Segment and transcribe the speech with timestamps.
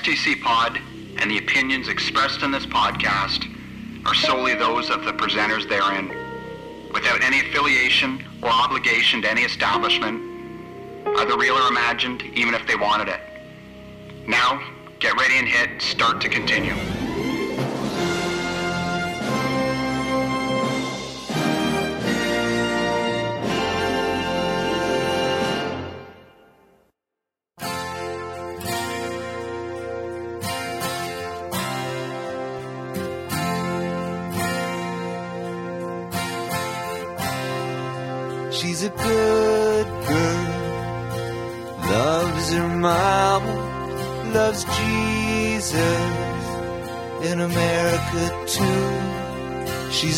[0.00, 0.80] STC Pod
[1.18, 3.46] and the opinions expressed in this podcast
[4.06, 6.08] are solely those of the presenters therein,
[6.90, 10.18] without any affiliation or obligation to any establishment,
[11.18, 13.20] either real or imagined, even if they wanted it.
[14.26, 14.62] Now,
[15.00, 16.99] get ready and hit start to continue.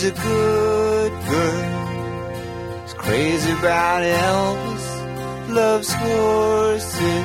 [0.03, 4.87] She's a good girl, is crazy about Elvis,
[5.49, 7.25] loves horses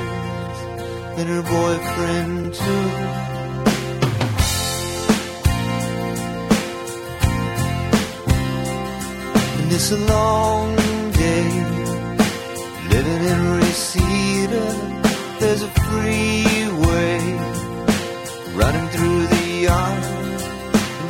[1.18, 2.90] and her boyfriend too.
[9.58, 10.76] And it's a long
[11.14, 11.50] day
[12.92, 14.66] living in Reseda.
[15.40, 17.57] There's a freeway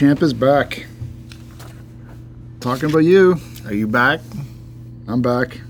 [0.00, 0.86] Champ is back.
[2.60, 3.36] Talking about you.
[3.66, 4.20] Are you back?
[5.06, 5.60] I'm back.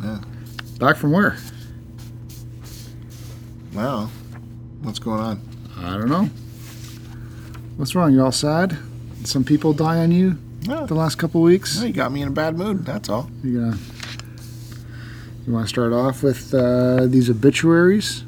[0.00, 0.20] Yeah.
[0.78, 1.36] Back from where?
[3.74, 4.08] Well,
[4.82, 5.42] what's going on?
[5.76, 6.30] I don't know.
[7.78, 8.12] What's wrong?
[8.12, 8.78] You all sad?
[9.18, 10.38] Did some people die on you
[10.68, 11.80] No, the last couple weeks?
[11.80, 12.86] no, you got me in a bad mood.
[12.86, 13.28] That's all.
[13.42, 13.78] You gonna?
[15.48, 18.22] You want to start off with uh, these obituaries?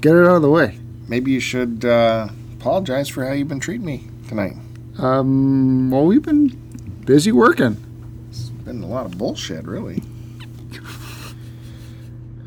[0.00, 0.78] Get it out of the way.
[1.08, 2.28] Maybe you should uh,
[2.58, 4.54] apologize for how you've been treating me tonight.
[4.98, 6.48] Um, well, we've been
[7.04, 7.76] busy working.
[8.28, 10.02] It's been a lot of bullshit, really.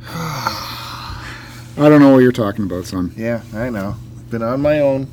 [0.07, 3.13] I don't know what you're talking about, son.
[3.17, 3.95] Yeah, I know.
[4.29, 5.07] Been on my own.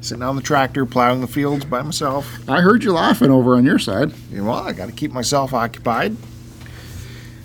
[0.00, 2.48] Sitting on the tractor, plowing the fields by myself.
[2.48, 4.12] I heard you laughing over on your side.
[4.30, 6.16] Yeah, Well, I got to keep myself occupied.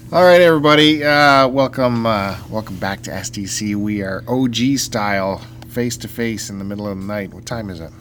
[0.10, 1.04] All right, everybody.
[1.04, 3.76] Uh, welcome, uh, welcome back to STC.
[3.76, 7.34] We are OG style, face to face in the middle of the night.
[7.34, 7.92] What time is it?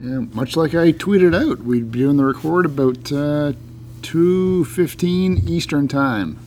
[0.00, 3.52] Yeah, much like I tweeted out, we'd be doing the record about uh,
[4.00, 6.38] 2.15 Eastern Time.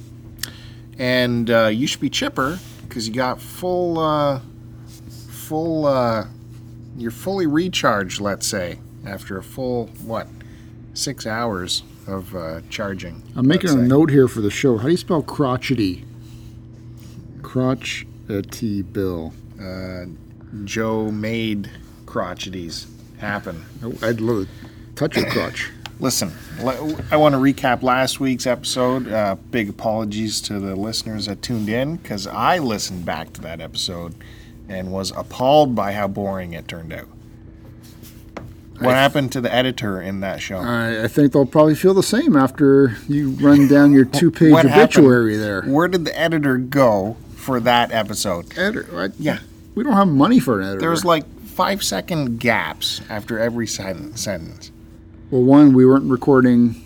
[0.98, 2.58] And uh, you should be chipper
[2.88, 4.42] because you got full, uh,
[5.30, 5.86] full.
[5.86, 6.26] Uh,
[6.98, 8.20] you're fully recharged.
[8.20, 10.28] Let's say after a full what,
[10.96, 13.22] six hours of uh, charging.
[13.36, 13.80] I'm making a say.
[13.80, 14.78] note here for the show.
[14.78, 16.06] How do you spell crotchety?
[17.42, 19.34] Crotchety Bill.
[19.62, 20.06] Uh,
[20.64, 21.70] Joe made
[22.06, 22.88] crotcheties
[23.20, 23.66] happen.
[24.02, 25.72] I'd love to touch your crotch.
[26.00, 26.32] Listen,
[27.12, 29.12] I want to recap last week's episode.
[29.12, 33.60] Uh, big apologies to the listeners that tuned in because I listened back to that
[33.60, 34.16] episode
[34.70, 37.10] and was appalled by how boring it turned out.
[38.80, 40.58] What happened to the editor in that show?
[40.60, 44.66] I, I think they'll probably feel the same after you run down your two-page What
[44.66, 44.84] happened?
[44.84, 45.64] obituary there.
[45.64, 48.58] Where did the editor go for that episode?
[48.58, 49.40] Editor, I- Yeah.
[49.76, 50.80] we don't have money for an editor.
[50.82, 54.72] There was like five second gaps after every sen- sentence.
[55.30, 56.82] well, one, we weren't recording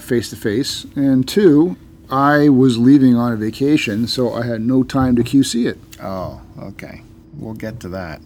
[0.00, 1.76] face to face, and two,
[2.10, 5.78] I was leaving on a vacation, so I had no time to QC it.
[6.02, 7.02] Oh, okay.
[7.36, 8.20] We'll get to that.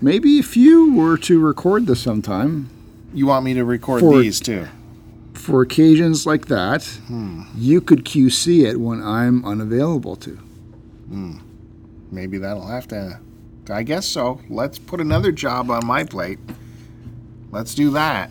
[0.00, 2.68] Maybe if you were to record this sometime
[3.12, 4.66] You want me to record For- these too?
[5.34, 7.42] for occasions like that, Hmm.
[7.56, 10.38] you could QC it when I'm unavailable to.
[12.12, 13.18] Maybe that'll have to.
[13.68, 14.40] I guess so.
[14.48, 16.38] Let's put another job on my plate.
[17.52, 18.30] Let's do that.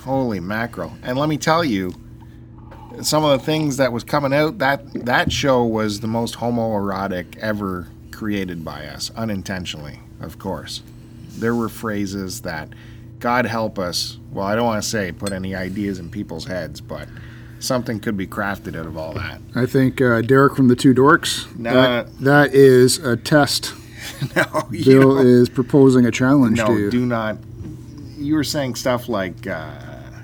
[0.00, 0.92] Holy mackerel!
[1.02, 1.92] And let me tell you,
[3.02, 7.36] some of the things that was coming out that that show was the most homoerotic
[7.38, 10.82] ever created by us, unintentionally, of course.
[11.38, 12.68] There were phrases that,
[13.18, 14.18] God help us.
[14.32, 17.08] Well, I don't want to say put any ideas in people's heads, but
[17.60, 19.40] something could be crafted out of all that.
[19.54, 21.54] I think uh, Derek from the Two Dorks.
[21.58, 21.72] Nah.
[21.72, 23.72] That, that is a test.
[24.36, 26.90] no, Bill is proposing a challenge No, to you.
[26.90, 27.36] do not.
[28.18, 29.78] You were saying stuff like uh,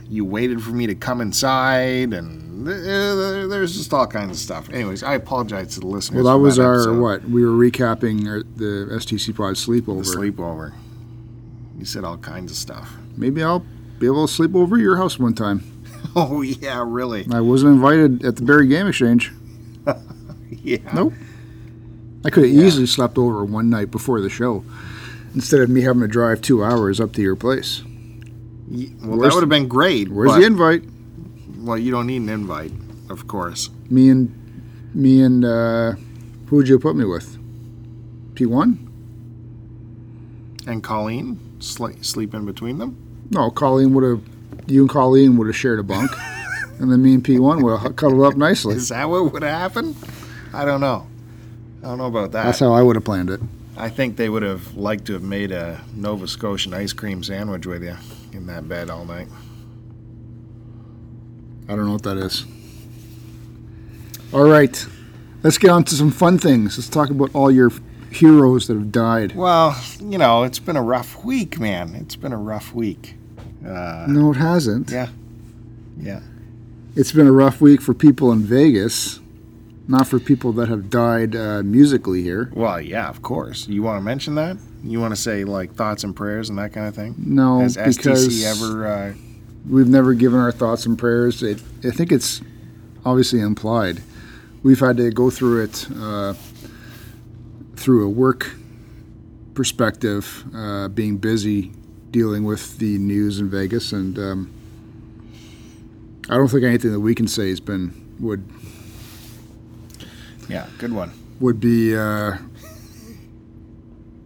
[0.08, 4.69] you waited for me to come inside, and there's just all kinds of stuff.
[4.70, 6.23] Anyways, I apologize to the listeners.
[6.25, 7.00] well, that was our episode.
[7.00, 7.25] what?
[7.25, 10.05] We were recapping our, the STC Pod The sleepover.
[10.05, 10.73] sleepover.
[11.79, 12.94] You said all kinds of stuff.
[13.17, 13.65] Maybe I'll
[13.99, 15.62] be able to sleep over your house one time.
[16.17, 17.26] Oh yeah, really?
[17.31, 19.32] I wasn't invited at the Barrie Game Exchange.
[20.62, 20.79] Yeah.
[20.94, 21.12] Nope.
[22.25, 24.65] I could have easily slept over one night before the show
[25.35, 27.82] instead of me having to drive two hours up to your place.
[28.70, 30.09] Ye- Well, Where's that would have been great.
[30.09, 30.82] Where's the invite?
[31.69, 32.73] Well, you don't need an invite,
[33.11, 33.69] of course.
[33.91, 34.35] Me and
[34.94, 35.97] me and uh,
[36.47, 37.37] who would you put me with?
[38.35, 38.88] P one?
[40.67, 42.97] And Colleen, sl- sleep in between them.
[43.31, 44.23] No, Colleen would have.
[44.67, 46.10] You and Colleen would have shared a bunk,
[46.79, 48.75] and then me and P one would have cuddled up nicely.
[48.75, 49.94] Is that what would have happened?
[50.55, 51.06] I don't know.
[51.82, 52.44] I don't know about that.
[52.44, 53.41] That's how I would have planned it.
[53.77, 57.67] I think they would have liked to have made a Nova Scotian ice cream sandwich
[57.67, 57.96] with you
[58.32, 59.29] in that bed all night.
[61.69, 62.46] I don't know what that is.
[64.32, 64.87] All right,
[65.43, 66.77] let's get on to some fun things.
[66.79, 67.70] Let's talk about all your
[68.10, 69.34] heroes that have died.
[69.34, 71.94] Well, you know, it's been a rough week, man.
[71.94, 73.15] It's been a rough week.
[73.67, 74.91] Uh, No, it hasn't.
[74.91, 75.08] Yeah.
[75.98, 76.20] yeah.
[76.96, 79.20] It's been a rough week for people in Vegas,
[79.87, 82.51] not for people that have died uh, musically here.
[82.55, 83.69] Well, yeah, of course.
[83.69, 84.56] You want to mention that?
[84.82, 87.15] You want to say like thoughts and prayers and that kind of thing?
[87.19, 88.87] No, Has because ever?
[88.87, 89.15] Uh,
[89.69, 91.43] we've never given our thoughts and prayers.
[91.43, 92.41] It, I think it's
[93.05, 94.03] obviously implied.
[94.63, 96.34] We've had to go through it uh,
[97.77, 98.51] through a work
[99.55, 101.72] perspective, uh, being busy
[102.10, 104.55] dealing with the news in Vegas, and um,
[106.31, 108.48] I don't think anything that we can say has been would
[110.48, 111.13] yeah, good one.
[111.41, 112.37] would be uh,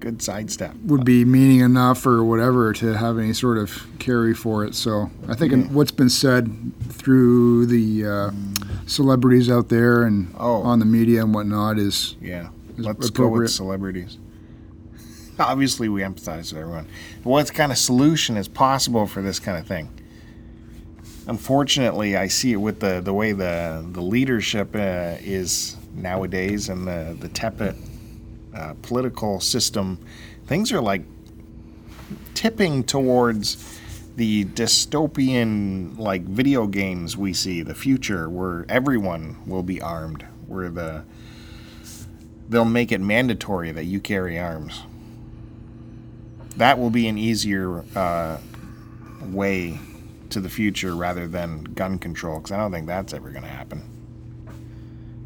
[0.01, 0.75] Good sidestep.
[0.85, 4.75] would be meaning enough or whatever to have any sort of carry for it.
[4.75, 6.51] So I think in what's been said
[6.89, 8.31] through the uh,
[8.87, 10.63] celebrities out there and Oh.
[10.63, 12.49] on the media and whatnot is Yeah.
[12.77, 14.19] is Let's go with celebrities.
[15.39, 16.87] Obviously, we empathize with everyone.
[17.23, 19.89] What kind of solution is possible for this kind of thing?
[21.29, 26.85] unfortunately, I see it with the, the way the the leadership uh, is nowadays and
[26.87, 27.77] the the tepid
[28.57, 29.99] uh, political system.
[30.49, 31.03] Things are like
[32.35, 33.81] tipping towards
[34.16, 40.69] the dystopian like video games we see the future where everyone will be armed where
[40.69, 41.04] the
[42.49, 44.83] they'll make it mandatory that you carry arms.
[46.57, 48.38] That will be an easier uh,
[49.23, 49.81] way
[50.31, 53.49] to the future rather than gun control because i don't think that's ever going to
[53.49, 53.83] happen.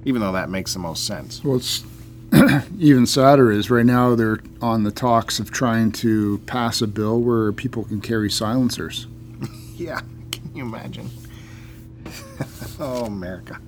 [0.04, 1.42] Even though that makes the most sense.
[1.42, 1.84] Well, it's
[2.78, 7.20] even sadder is right now they're on the talks of trying to pass a bill
[7.20, 9.06] where people can carry silencers.
[9.76, 10.00] Yeah,
[10.32, 11.10] can you imagine?
[12.80, 13.60] oh, America.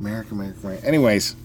[0.00, 0.84] America, America, America.
[0.84, 1.36] Anyways,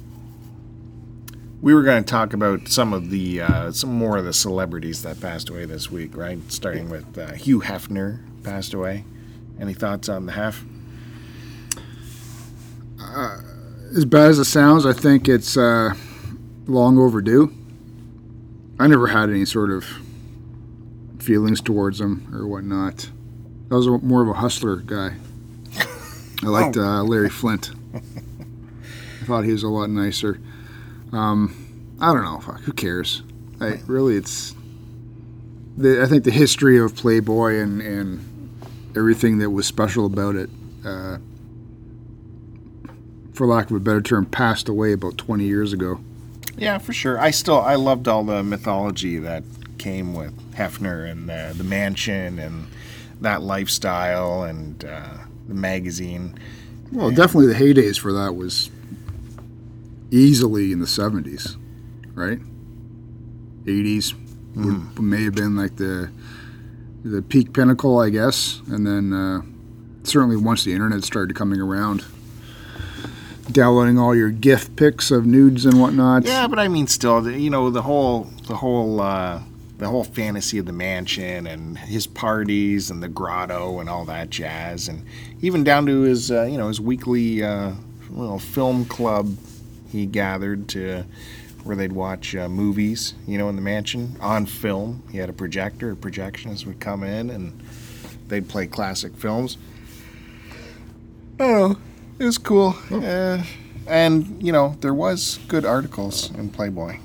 [1.62, 5.03] we were going to talk about some of the, uh, some more of the celebrities
[5.03, 6.39] that passed away this week, right?
[6.51, 9.06] Starting with uh, Hugh Hefner passed away.
[9.60, 10.65] Any thoughts on the Hef?
[13.95, 15.93] As bad as it sounds, I think it's uh,
[16.65, 17.53] long overdue.
[18.79, 19.86] I never had any sort of
[21.19, 23.10] feelings towards him or whatnot.
[23.69, 25.15] I was a- more of a hustler guy.
[26.43, 27.71] I liked uh, Larry Flynt.
[27.93, 30.39] I thought he was a lot nicer.
[31.12, 32.39] Um, I don't know.
[32.39, 33.21] Fuck, who cares?
[33.60, 34.55] I, really, it's.
[35.77, 38.51] The, I think the history of Playboy and, and
[38.95, 40.50] everything that was special about it,
[40.86, 41.17] uh,
[43.41, 46.00] for lack of a better term, passed away about 20 years ago.
[46.60, 47.19] Yeah, for sure.
[47.19, 49.43] I still, I loved all the mythology that
[49.79, 52.67] came with Hefner and uh, the mansion and
[53.19, 55.17] that lifestyle and uh,
[55.48, 56.38] the magazine.
[56.91, 58.69] Well, definitely the heydays for that was
[60.12, 61.57] easily in the 70s,
[62.13, 62.38] right?
[63.63, 64.13] 80s
[64.55, 66.12] would, may have been like the
[67.03, 69.41] the peak pinnacle, I guess, and then uh,
[70.03, 72.05] certainly once the internet started coming around,
[73.53, 76.25] downloading all your GIF pics of nudes and whatnot.
[76.25, 79.41] Yeah, but I mean, still, you know, the whole, the whole, uh,
[79.77, 84.29] the whole fantasy of the mansion and his parties and the grotto and all that
[84.29, 85.03] jazz, and
[85.41, 87.74] even down to his, uh, you know, his weekly uh,
[88.12, 89.36] little film club
[89.91, 91.03] he gathered to
[91.63, 95.03] where they'd watch uh, movies, you know, in the mansion on film.
[95.12, 95.96] He had a projector.
[95.96, 97.62] Projectionists would come in and
[98.27, 99.58] they'd play classic films.
[101.39, 101.77] I don't know.
[102.21, 102.75] It was cool.
[102.91, 103.41] Uh,
[103.87, 106.99] and, you know, there was good articles in Playboy.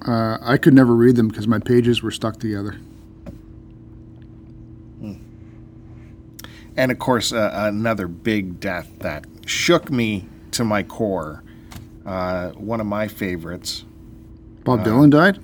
[0.00, 2.78] Uh, I could never read them because my pages were stuck together.
[6.78, 11.44] And of course, uh, another big death that shook me to my core.
[12.06, 13.84] Uh, one of my favorites.
[14.64, 15.38] Bob Dylan died.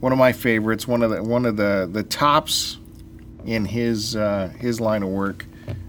[0.00, 0.86] One of my favorites.
[0.86, 2.76] One of the one of the the tops
[3.46, 5.46] in his uh, his line of work.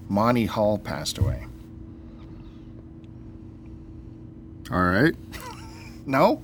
[0.09, 1.45] Monty Hall passed away.
[4.71, 5.15] All right.
[6.05, 6.41] No,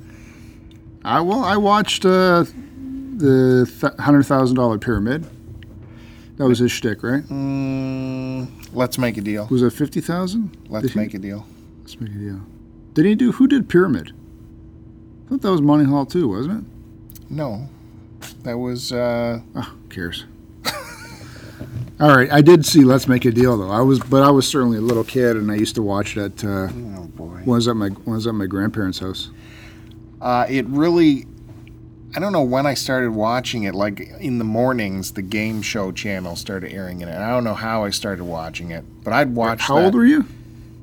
[1.04, 2.44] I well, I watched uh,
[3.18, 5.26] the hundred thousand dollar pyramid.
[6.38, 7.24] That was his shtick, right?
[7.24, 9.48] mm, let's make a deal.
[9.50, 10.56] Was it fifty thousand?
[10.70, 11.46] Let's make a deal.
[11.82, 12.42] Let's make a deal.
[12.94, 13.32] Did he do?
[13.34, 14.12] Who did Pyramid?
[15.26, 17.32] I thought that was Monty Hall too, wasn't it?
[17.32, 17.68] No,
[18.44, 20.26] that was uh, Oh, who cares?
[22.00, 23.72] All right, I did see Let's Make a Deal though.
[23.72, 26.44] I was, but I was certainly a little kid, and I used to watch that.
[26.44, 26.68] Uh,
[27.00, 27.42] oh boy.
[27.46, 29.30] when I was at my when I was at my grandparents' house.
[30.22, 31.26] Uh, it really,
[32.16, 33.76] I don't know when I started watching it.
[33.76, 37.08] Like in the mornings, the game show channel started airing it.
[37.08, 39.62] And I don't know how I started watching it, but I'd watch.
[39.62, 39.86] How that.
[39.86, 40.26] old were you?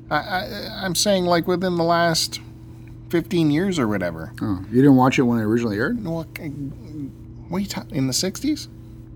[0.09, 2.39] I, I, I'm saying like within the last
[3.09, 4.33] 15 years or whatever.
[4.41, 6.03] Oh, you didn't watch it when it originally aired.
[6.03, 6.27] No, What,
[7.49, 7.95] what are you talking?
[7.95, 8.67] In the 60s?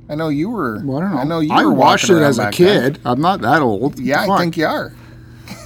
[0.10, 0.82] I know you were.
[0.86, 1.18] Well, I don't know.
[1.20, 2.94] I know you I were watched it as a back then.
[2.94, 3.02] kid.
[3.06, 4.00] I'm not that old.
[4.00, 4.30] Yeah, Fuck.
[4.40, 4.94] I think you are.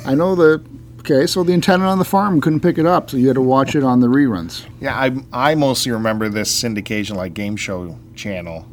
[0.05, 0.63] I know the.
[0.99, 3.41] Okay, so the antenna on the farm couldn't pick it up, so you had to
[3.41, 4.65] watch it on the reruns.
[4.79, 8.67] Yeah, I I mostly remember this syndication like game show channel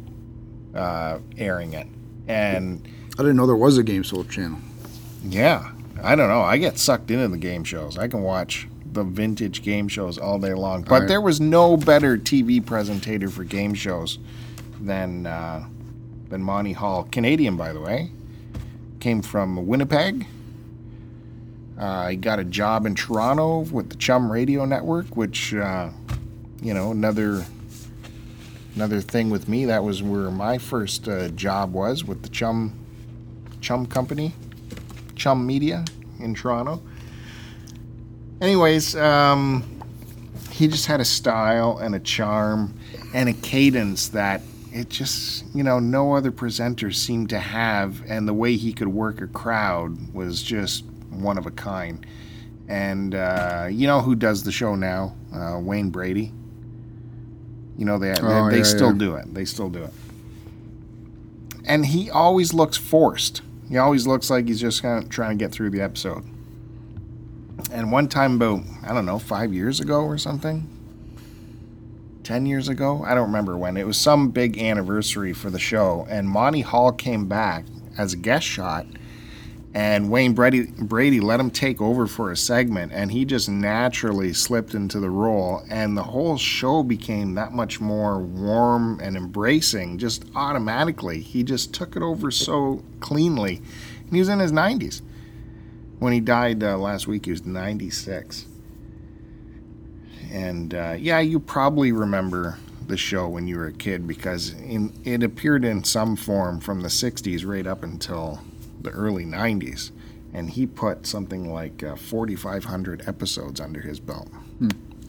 [0.75, 1.87] uh, airing it,
[2.27, 4.59] and I didn't know there was a Game show channel.
[5.23, 5.71] Yeah,
[6.03, 6.41] I don't know.
[6.41, 7.97] I get sucked into the game shows.
[7.97, 10.83] I can watch the vintage game shows all day long.
[10.83, 11.07] But Right.
[11.07, 14.19] there was no better TV presentator for game shows
[14.79, 15.65] than uh,
[16.29, 18.11] than Monty Hall, Canadian by the way.
[18.99, 20.27] Came from Winnipeg.
[21.77, 25.89] Uh, he got a job in Toronto with the Chum Radio Network, which uh,
[26.61, 27.45] you know another
[28.75, 29.65] another thing with me.
[29.65, 32.73] That was where my first uh, job was with the Chum
[33.61, 34.33] Chum Company.
[35.15, 35.85] Chum Media
[36.19, 36.81] in Toronto.
[38.41, 39.63] Anyways, um,
[40.49, 42.73] he just had a style and a charm
[43.13, 48.27] and a cadence that it just, you know, no other presenter seemed to have, and
[48.27, 52.05] the way he could work a crowd was just one of a kind.
[52.67, 55.15] And uh, you know who does the show now?
[55.33, 56.31] Uh, Wayne Brady.
[57.77, 58.97] You know they Oh, they, they yeah, still yeah.
[58.99, 59.33] do it.
[59.33, 59.93] They still do it.
[61.65, 63.41] And he always looks forced.
[63.69, 66.23] He always looks like he's just kind of trying to get through the episode.
[67.71, 70.67] And one time about I don't know five years ago or something,
[72.29, 73.75] ten years ago, I don't remember when.
[73.75, 77.65] It was some big anniversary for the show, and Monty Hall came back
[77.97, 78.85] as a guest shot
[79.73, 84.33] and Wayne Brady, Brady let him take over for a segment, and he just naturally
[84.33, 89.99] slipped into the role, and the whole show became that much more warm and embracing
[89.99, 91.21] just automatically.
[91.21, 93.57] He just took it over so cleanly,
[94.01, 95.01] and he was in his 90s.
[95.99, 98.45] When he died uh, last week, he was 96.
[100.31, 102.57] And uh, yeah, you probably remember
[102.87, 106.81] the show when you were a kid because in, it appeared in some form from
[106.81, 108.41] the 60s right up until
[108.81, 109.91] the early 90s
[110.33, 114.27] and he put something like uh, 4500 episodes under his belt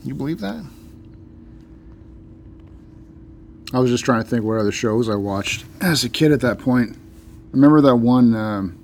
[0.04, 0.62] you believe that
[3.72, 6.40] I was just trying to think what other shows I watched as a kid at
[6.40, 6.96] that point.
[7.52, 8.34] Remember that one?
[8.34, 8.78] Um,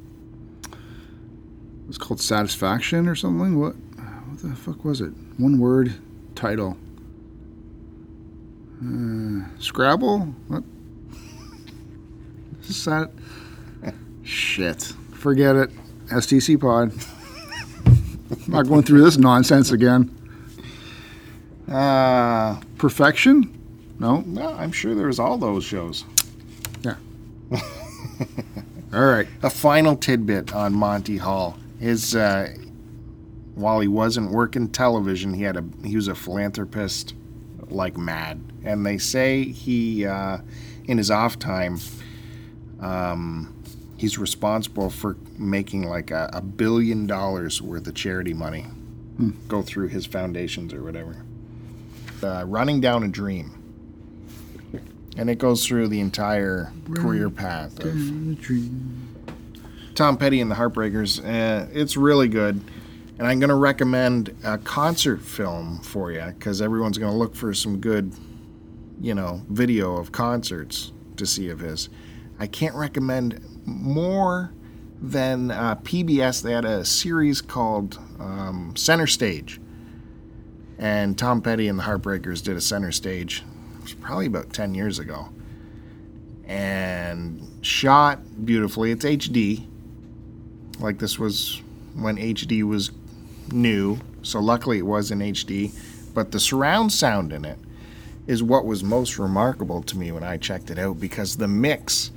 [0.72, 3.58] it was called Satisfaction or something.
[3.58, 3.74] What?
[3.74, 5.12] What the fuck was it?
[5.38, 5.94] One word
[6.36, 6.76] title.
[8.84, 10.20] Uh, Scrabble.
[10.48, 10.62] What?
[12.62, 13.10] Sat.
[14.22, 14.92] Shit.
[15.12, 15.70] Forget it.
[16.06, 16.92] STC Pod.
[18.48, 20.10] Not going through this nonsense again.
[21.70, 23.52] uh Perfection?
[23.98, 24.20] No.
[24.26, 26.04] no i'm sure there's all those shows
[26.82, 26.96] Yeah.
[28.92, 29.26] All right.
[29.42, 32.54] a final tidbit on monty hall his uh
[33.56, 37.14] while he wasn't working television he had a he was a philanthropist
[37.68, 40.38] like mad and they say he uh
[40.84, 41.78] in his off time
[42.80, 43.52] um
[43.96, 48.66] he's responsible for making like a, a billion dollars worth of charity money
[49.48, 51.16] go through his foundations or whatever
[52.22, 53.52] uh, running down a dream
[55.16, 57.94] and it goes through the entire career path of
[59.94, 61.20] Tom Petty and the Heartbreakers.
[61.24, 62.60] Uh, it's really good.
[63.18, 67.34] And I'm going to recommend a concert film for you because everyone's going to look
[67.34, 68.12] for some good,
[69.00, 71.88] you know, video of concerts to see of his.
[72.38, 74.52] I can't recommend more
[75.00, 76.42] than uh, PBS.
[76.42, 79.60] They had a series called um, Center Stage.
[80.78, 83.42] And Tom Petty and the Heartbreakers did a center stage.
[83.78, 85.30] It was probably about 10 years ago.
[86.44, 88.90] And shot beautifully.
[88.90, 89.66] It's HD.
[90.78, 91.62] Like this was
[91.94, 92.90] when HD was
[93.52, 93.98] new.
[94.22, 95.72] So luckily it was in HD.
[96.14, 97.58] But the surround sound in it
[98.26, 102.10] is what was most remarkable to me when I checked it out because the mix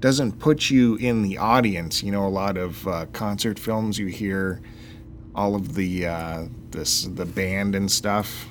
[0.00, 2.02] doesn't put you in the audience.
[2.02, 4.60] You know, a lot of uh, concert films you hear
[5.34, 8.48] all of the uh, this the band and stuff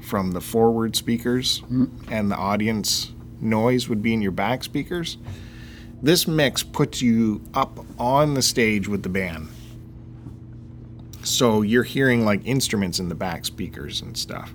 [0.00, 1.62] from the forward speakers
[2.10, 5.16] and the audience noise would be in your back speakers.
[6.02, 9.48] This mix puts you up on the stage with the band.
[11.24, 14.52] So you're hearing like instruments in the back speakers and stuff.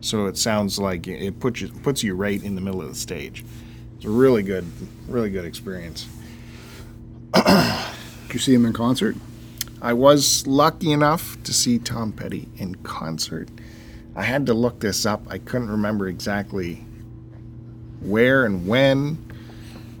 [0.00, 2.94] So it sounds like it puts you puts you right in the middle of the
[2.94, 3.44] stage.
[3.96, 4.64] It's a really good,
[5.08, 6.08] really good experience.
[7.34, 9.16] Did you see him in concert?
[9.82, 13.48] I was lucky enough to see Tom Petty in concert.
[14.14, 15.22] I had to look this up.
[15.28, 16.84] I couldn't remember exactly
[18.00, 19.18] where and when,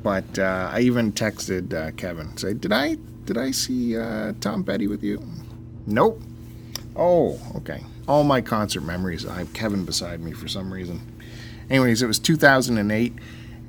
[0.02, 2.36] but uh, I even texted uh, Kevin.
[2.36, 5.22] Say, did I did I see uh, Tom Petty with you?
[5.90, 6.22] Nope.
[6.96, 7.84] Oh, okay.
[8.06, 9.26] All my concert memories.
[9.26, 11.00] I have Kevin beside me for some reason.
[11.68, 13.12] Anyways, it was 2008,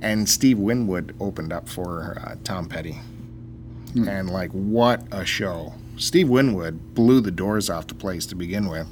[0.01, 2.99] and Steve Winwood opened up for uh, Tom Petty.
[3.93, 5.73] And like, what a show!
[5.97, 8.87] Steve Winwood blew the doors off the place to begin with.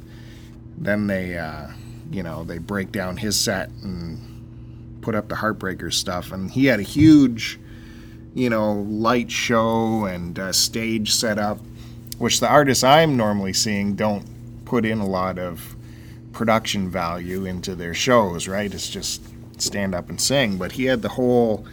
[0.77, 1.67] Then they, uh,
[2.11, 6.65] you know, they break down his set and put up the Heartbreakers stuff, and he
[6.65, 7.59] had a huge,
[8.33, 11.59] you know, light show and uh, stage setup,
[12.19, 15.75] which the artists I'm normally seeing don't put in a lot of
[16.31, 18.71] production value into their shows, right?
[18.71, 19.23] It's just
[19.57, 20.57] stand up and sing.
[20.57, 21.65] But he had the whole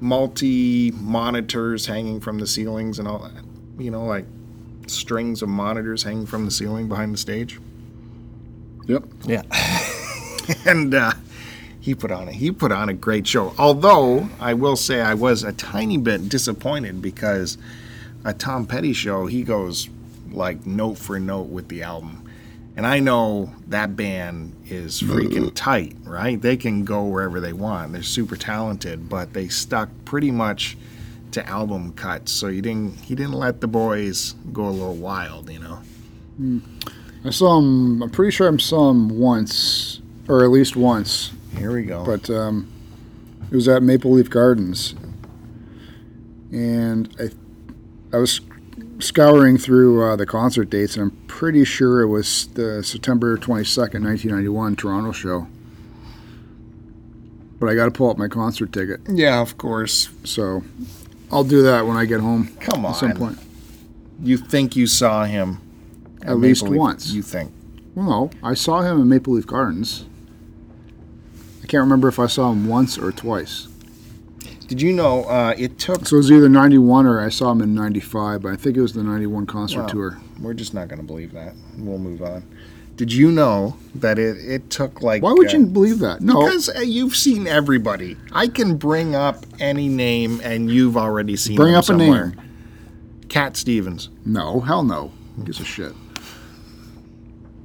[0.00, 3.44] multi monitors hanging from the ceilings and all that,
[3.78, 4.26] you know, like
[4.86, 7.60] strings of monitors hanging from the ceiling behind the stage.
[8.86, 9.04] Yep.
[9.24, 9.42] Yeah.
[10.66, 11.12] and uh,
[11.80, 13.54] he put on a he put on a great show.
[13.58, 17.58] Although I will say I was a tiny bit disappointed because
[18.24, 19.88] a Tom Petty show he goes
[20.30, 22.18] like note for note with the album.
[22.74, 26.40] And I know that band is freaking tight, right?
[26.40, 27.92] They can go wherever they want.
[27.92, 30.78] They're super talented, but they stuck pretty much
[31.32, 32.32] to album cuts.
[32.32, 35.80] So he didn't he didn't let the boys go a little wild, you know.
[37.24, 38.02] I saw him.
[38.02, 41.32] I'm pretty sure I saw him once, or at least once.
[41.56, 42.04] Here we go.
[42.04, 42.72] But um,
[43.50, 44.94] it was at Maple Leaf Gardens,
[46.50, 47.30] and I,
[48.12, 48.40] I was
[48.98, 54.02] scouring through uh, the concert dates, and I'm pretty sure it was the September 22nd,
[54.04, 55.46] 1991 Toronto show.
[57.58, 60.08] But I got to pull up my concert ticket, yeah, of course.
[60.24, 60.62] so
[61.30, 62.92] I'll do that when I get home Come on.
[62.92, 63.38] at some point.
[64.22, 65.60] You think you saw him
[66.22, 67.12] At least Maple Leaf- once.
[67.12, 67.52] You think.
[67.94, 70.06] Well, no, I saw him in Maple Leaf Gardens.
[71.62, 73.68] I can't remember if I saw him once or twice.
[74.68, 77.60] Did you know uh, it took So it was either 91 or I saw him
[77.60, 79.86] in 95, but I think it was the 91 concert Wow.
[79.88, 80.18] tour.
[80.40, 81.54] We're just not going to believe that.
[81.78, 82.44] We'll move on.
[82.96, 85.22] Did you know that it, it took like.
[85.22, 86.20] Why would uh, you believe that?
[86.20, 86.44] No.
[86.44, 88.16] Because uh, you've seen everybody.
[88.32, 92.40] I can bring up any name and you've already seen Bring up a name.
[93.28, 94.10] Cat Stevens.
[94.26, 95.10] No, hell no.
[95.36, 95.94] Who gives a shit?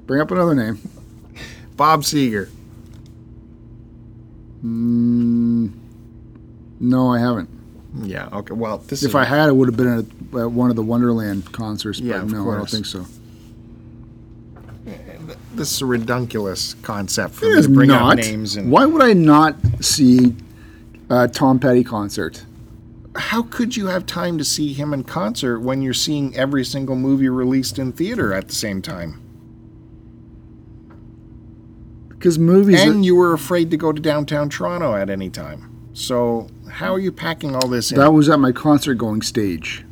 [0.05, 0.79] Bring up another name.
[1.75, 2.49] Bob Seger.
[4.63, 5.71] Mm,
[6.79, 7.49] no, I haven't.
[8.03, 8.53] Yeah, okay.
[8.53, 9.15] Well, this If is.
[9.15, 9.99] I had, it would have been
[10.33, 13.05] at, at one of the Wonderland concerts, Yeah, but no, I don't think so.
[14.85, 15.17] Eh, eh,
[15.55, 18.19] this is a redunculous concept for It me is to bring not.
[18.19, 18.55] up names.
[18.55, 20.35] and Why would I not see
[21.09, 22.43] a Tom Petty concert?
[23.15, 26.95] How could you have time to see him in concert when you're seeing every single
[26.95, 29.19] movie released in theater at the same time?
[32.09, 32.81] Because movies.
[32.81, 35.71] And you were afraid to go to downtown Toronto at any time.
[35.97, 37.97] So how are you packing all this in?
[37.97, 39.83] that was at my concert going stage.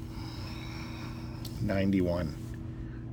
[1.64, 2.36] 91.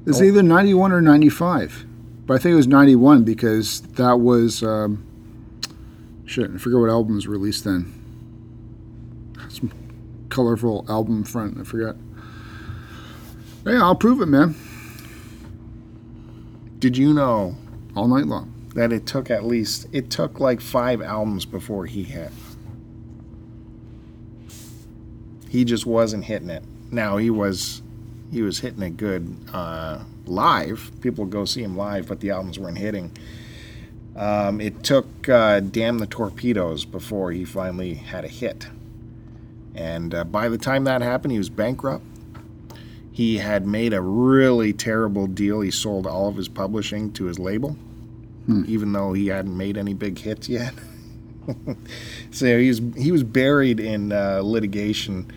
[0.05, 0.25] It's Oh.
[0.25, 1.87] either 91 or 95.
[2.27, 4.63] But I think it was 91 because that was.
[4.63, 5.05] Um,
[6.27, 7.91] shit, I forget what album was released then.
[9.49, 9.71] Some
[10.29, 11.97] colorful album front, I forgot.
[13.67, 14.55] Yeah, I'll prove it, man.
[16.79, 17.57] Did you know
[17.97, 18.53] All night long.
[18.75, 22.33] that it took at least it took like 5 albums before he hit?
[25.53, 26.63] He just wasn't hitting it.
[26.91, 27.83] Now he was
[28.33, 30.91] he was hitting it good uh, live.
[31.03, 33.13] People go see him live, but the albums weren't hitting.
[34.17, 38.69] Um, it took uh, "Damn the Torpedoes" before he finally had a hit,
[39.75, 42.07] and uh, by the time that happened, he was bankrupt.
[43.11, 45.61] He had made a really terrible deal.
[45.61, 47.77] He sold all of his publishing to his label,
[48.67, 50.73] even though he hadn't made any big hits yet.
[52.31, 55.31] so he was he was buried in uh, litigation,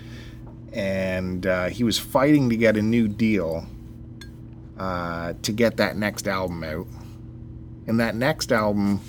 [0.74, 3.66] and uh, he was fighting to get a new deal
[4.78, 6.88] uh, to get that next album out.
[7.88, 9.00] And that next album,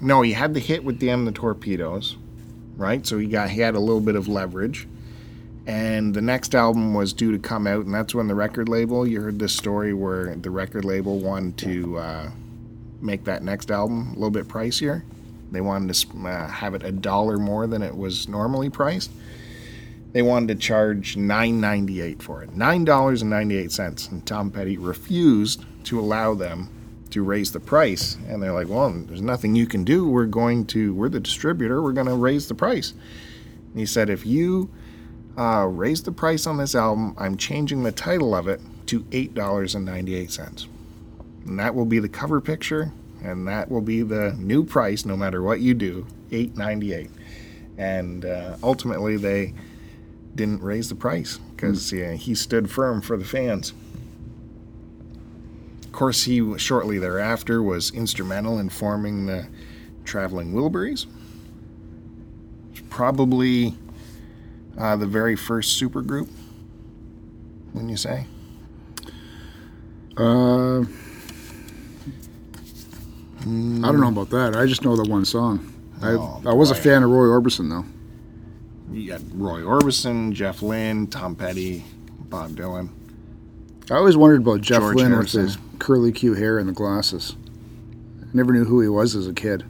[0.00, 2.16] no, he had the hit with "Damn the Torpedoes,"
[2.76, 3.06] right?
[3.06, 4.88] So he got he had a little bit of leverage.
[5.68, 9.04] And the next album was due to come out, and that's when the record label.
[9.04, 12.30] You heard this story where the record label wanted to uh,
[13.00, 15.02] make that next album a little bit pricier.
[15.50, 19.10] They wanted to uh, have it a dollar more than it was normally priced.
[20.12, 25.64] They wanted to charge nine ninety eight for it, nine dollars and Tom Petty refused
[25.84, 26.70] to allow them
[27.10, 28.16] to raise the price.
[28.28, 30.08] And they're like, "Well, there's nothing you can do.
[30.08, 31.82] We're going to, we're the distributor.
[31.82, 34.70] We're going to raise the price." And he said, "If you
[35.36, 39.34] uh, raise the price on this album, I'm changing the title of it to eight
[39.34, 40.66] dollars and ninety eight cents,
[41.44, 45.16] and that will be the cover picture." And that will be the new price, no
[45.16, 47.10] matter what you do, eight ninety eight.
[47.78, 49.54] And uh, ultimately, they
[50.34, 53.72] didn't raise the price because yeah, he stood firm for the fans.
[55.84, 59.48] Of course, he shortly thereafter was instrumental in forming the
[60.04, 61.06] Traveling Wilburys.
[62.90, 63.74] Probably
[64.78, 66.28] uh, the very first supergroup,
[67.72, 68.26] wouldn't you say?
[70.16, 70.84] Uh,
[73.46, 74.56] I don't know about that.
[74.56, 75.72] I just know the one song.
[76.02, 77.84] Oh, I, I was a fan of Roy Orbison, though.
[78.94, 81.84] You got Roy Orbison, Jeff Lynne, Tom Petty,
[82.18, 82.88] Bob Dylan.
[83.90, 85.42] I always wondered about Jeff George Lynne Harrison.
[85.44, 87.36] with his curly Q hair and the glasses.
[88.22, 89.64] I never knew who he was as a kid.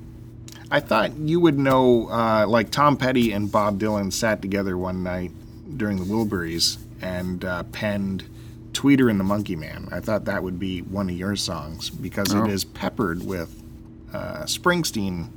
[0.70, 5.02] I thought you would know, uh, like Tom Petty and Bob Dylan sat together one
[5.02, 5.30] night
[5.76, 8.24] during the Wilburys and uh, penned
[8.72, 9.88] Tweeter and the Monkey Man.
[9.92, 12.44] I thought that would be one of your songs because Oh.
[12.44, 13.62] it is peppered with
[14.16, 15.28] uh, Springsteen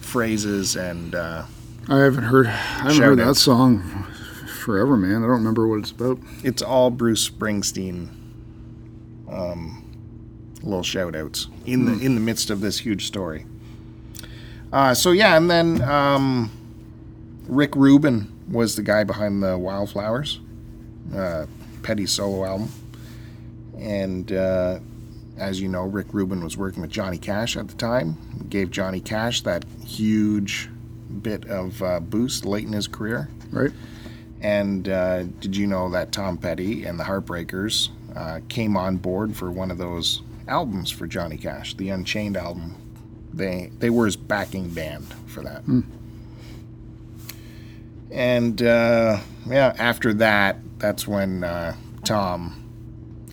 [0.00, 1.44] phrases and uh,
[1.88, 2.46] I haven't heard.
[2.46, 4.06] I haven't heard that song
[4.60, 5.16] forever, man.
[5.16, 6.18] I don't remember what it's about.
[6.42, 8.08] it's all Bruce Springsteen
[9.28, 9.84] um,
[10.62, 13.44] little shout outs in the in the midst of this huge story.
[14.72, 16.50] Uh, so yeah, and then um,
[17.46, 20.40] Rick Rubin was the guy behind the Wildflowers,
[21.14, 21.46] uh,
[21.82, 22.70] Petty solo album,
[23.78, 24.80] and uh,
[25.36, 28.16] as you know, Rick Rubin was working with Johnny Cash at the time.
[28.48, 30.68] Gave Johnny Cash that huge
[31.22, 33.28] bit of uh, boost late in his career.
[33.50, 33.72] Right.
[34.40, 39.34] And uh, did you know that Tom Petty and the Heartbreakers uh, came on board
[39.36, 42.76] for one of those albums for Johnny Cash, the Unchained album?
[43.32, 45.64] They they were his backing band for that.
[48.10, 52.62] And uh, yeah, after that, that's when uh, Tom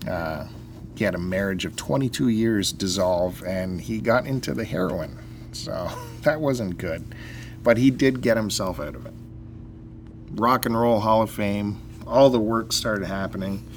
[0.07, 0.47] uh,
[1.01, 5.17] he had a marriage of 22 years dissolve, and he got into the heroin.
[5.51, 5.89] So
[6.21, 7.15] that wasn't good,
[7.63, 9.13] but he did get himself out of it.
[10.33, 13.67] Rock and Roll Hall of Fame, all the work started happening,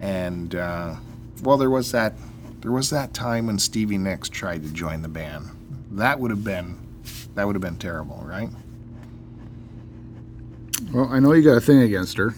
[0.00, 0.96] and uh,
[1.42, 2.12] well, there was that
[2.60, 5.48] there was that time when Stevie Nicks tried to join the band.
[5.92, 6.78] That would have been
[7.36, 8.50] that would have been terrible, right?
[10.92, 12.34] Well, I know you got a thing against her.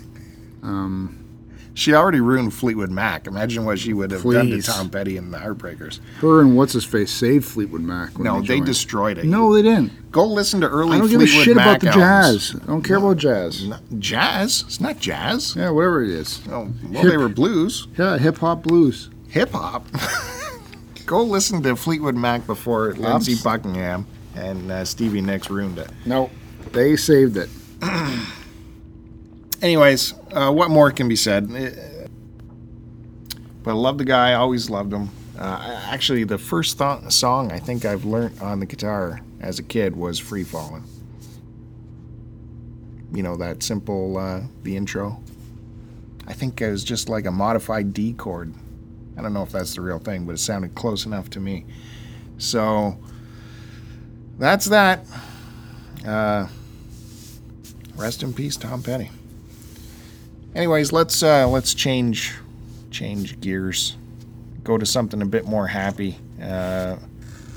[1.74, 3.26] She already ruined Fleetwood Mac.
[3.26, 6.00] Imagine what she would have done to Tom Petty and the Heartbreakers.
[6.20, 8.14] Her and what's his face saved Fleetwood Mac.
[8.18, 8.66] when No, they joined.
[8.66, 9.24] destroyed it.
[9.24, 10.12] No, they didn't.
[10.12, 12.50] Go listen to early I don't Fleetwood give a shit Mac about the albums.
[12.52, 12.60] jazz.
[12.62, 13.66] I don't care about jazz.
[13.98, 14.64] Jazz?
[14.66, 15.56] It's not jazz.
[15.56, 16.42] Yeah, whatever it is.
[16.50, 19.08] Oh, well, they were blues, Yeah, hip hop blues.
[19.28, 19.86] hip hop.
[21.06, 25.88] Go listen to Fleetwood Mac before Lindsey Abs- Buckingham and uh, Stevie Nicks ruined it.
[26.06, 26.30] No,
[26.72, 27.48] they saved it.
[29.62, 31.44] Anyways, uh, what more can be said?
[31.50, 32.08] Uh,
[33.62, 34.34] But I love the guy.
[34.34, 35.08] Always loved him.
[35.38, 39.62] Uh, actually, the first th- song I think I've learned on the guitar as a
[39.62, 40.82] kid was "Free Falling."
[43.14, 45.22] You know that simple, uh, the intro.
[46.26, 48.52] I think it was just like a modified D chord.
[49.16, 51.64] I don't know if that's the real thing, but it sounded close enough to me.
[52.38, 52.98] So
[54.38, 55.06] that's that.
[56.06, 56.48] Uh,
[57.96, 59.10] rest in peace, Tom Petty.
[60.54, 62.34] Anyways, let's uh, let's change
[62.90, 63.96] change gears.
[64.62, 66.18] Go to something a bit more happy.
[66.40, 66.96] Uh,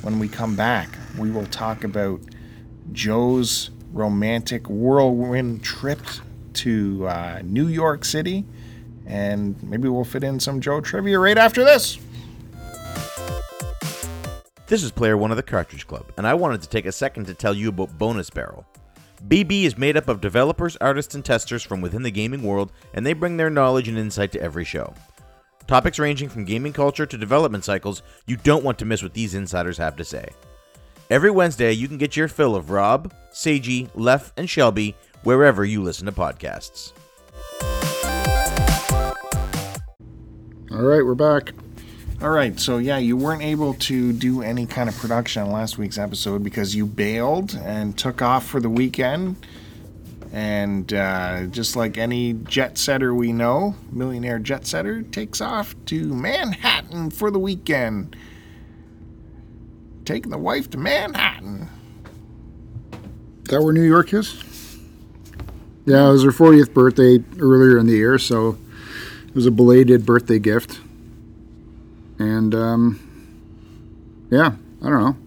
[0.01, 2.21] when we come back, we will talk about
[2.93, 5.99] Joe's romantic whirlwind trip
[6.53, 8.45] to uh, New York City,
[9.05, 11.97] and maybe we'll fit in some Joe trivia right after this.
[14.67, 17.25] This is Player One of the Cartridge Club, and I wanted to take a second
[17.25, 18.65] to tell you about Bonus Barrel.
[19.23, 23.06] BB is made up of developers, artists, and testers from within the gaming world, and
[23.06, 24.93] they bring their knowledge and insight to every show.
[25.67, 29.34] Topics ranging from gaming culture to development cycles, you don't want to miss what these
[29.34, 30.30] insiders have to say.
[31.10, 35.82] Every Wednesday, you can get your fill of Rob, Seiji, Lef, and Shelby wherever you
[35.82, 36.93] listen to podcasts.
[40.71, 41.54] All right, we're back.
[42.21, 45.78] All right, so yeah, you weren't able to do any kind of production on last
[45.78, 49.45] week's episode because you bailed and took off for the weekend.
[50.32, 56.13] And uh, just like any jet setter we know, millionaire jet setter takes off to
[56.13, 58.15] Manhattan for the weekend.
[60.06, 61.69] Taking the wife to Manhattan.
[63.49, 64.41] that where New York is?
[65.86, 68.58] Yeah, it was her 40th birthday earlier in the year, so
[69.28, 70.80] it was a belated birthday gift.
[72.19, 72.99] And um,
[74.32, 75.17] yeah, I don't know.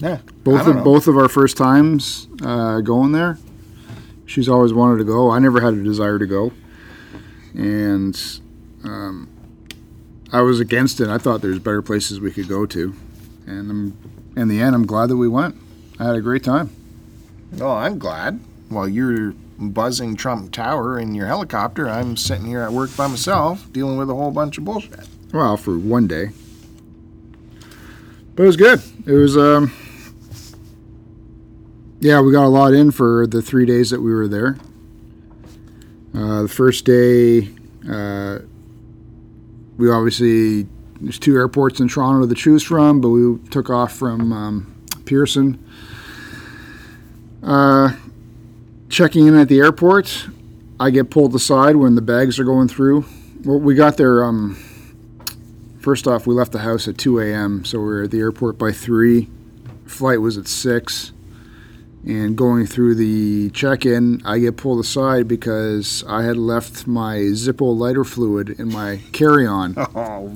[0.00, 0.84] Yeah, Both of know.
[0.84, 3.36] both of our first times uh, going there.
[4.26, 5.30] She's always wanted to go.
[5.30, 6.52] I never had a desire to go,
[7.54, 8.14] and
[8.84, 9.28] um,
[10.32, 11.08] I was against it.
[11.08, 12.94] I thought there's better places we could go to,
[13.46, 13.96] and I'm,
[14.36, 15.56] in the end, I'm glad that we went.
[15.98, 16.70] I had a great time.
[17.60, 18.38] Oh, I'm glad.
[18.68, 23.66] While you're buzzing Trump Tower in your helicopter, I'm sitting here at work by myself
[23.72, 25.08] dealing with a whole bunch of bullshit.
[25.32, 26.30] Well, for one day.
[28.34, 28.80] But it was good.
[29.04, 29.72] It was, um,
[32.00, 34.56] yeah, we got a lot in for the three days that we were there.
[36.14, 37.48] Uh, the first day,
[37.90, 38.38] uh,
[39.76, 40.66] we obviously,
[41.00, 45.62] there's two airports in Toronto to choose from, but we took off from um, Pearson.
[47.42, 47.90] Uh,
[48.88, 50.28] checking in at the airport,
[50.80, 53.04] I get pulled aside when the bags are going through.
[53.44, 54.24] Well, we got there.
[54.24, 54.56] Um,
[55.88, 58.58] first off, we left the house at 2 a.m., so we were at the airport
[58.58, 59.26] by 3.
[59.86, 61.12] Flight was at 6.
[62.06, 67.16] And going through the check in, I get pulled aside because I had left my
[67.32, 69.76] Zippo lighter fluid in my carry on.
[69.94, 70.30] Oh,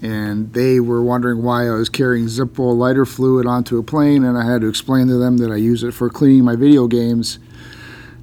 [0.00, 4.38] and they were wondering why I was carrying Zippo lighter fluid onto a plane, and
[4.38, 7.40] I had to explain to them that I use it for cleaning my video games.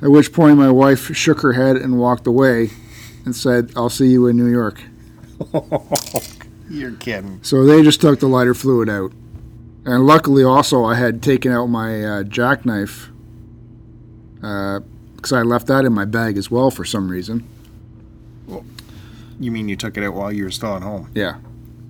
[0.02, 2.70] At which point, my wife shook her head and walked away
[3.26, 4.82] and said, I'll see you in New York.
[6.70, 7.40] You're kidding.
[7.44, 9.12] So they just took the lighter fluid out.
[9.86, 13.10] And luckily, also, I had taken out my uh, jackknife
[14.36, 17.48] because I left that in my bag as well for some reason.
[18.48, 18.66] Well,
[19.40, 21.10] You mean you took it out while you were still at home?
[21.14, 21.36] Yeah.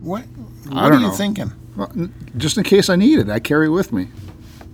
[0.02, 0.24] What?
[0.68, 1.14] What I are don't you know.
[1.14, 1.52] thinking?
[1.76, 4.10] Well, n- just in case I need it, I carry it with me.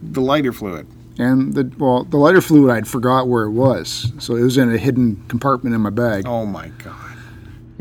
[0.01, 0.85] The lighter fluid.
[1.17, 4.73] And the well, the lighter fluid I'd forgot where it was, so it was in
[4.73, 6.23] a hidden compartment in my bag.
[6.27, 7.02] Oh my god.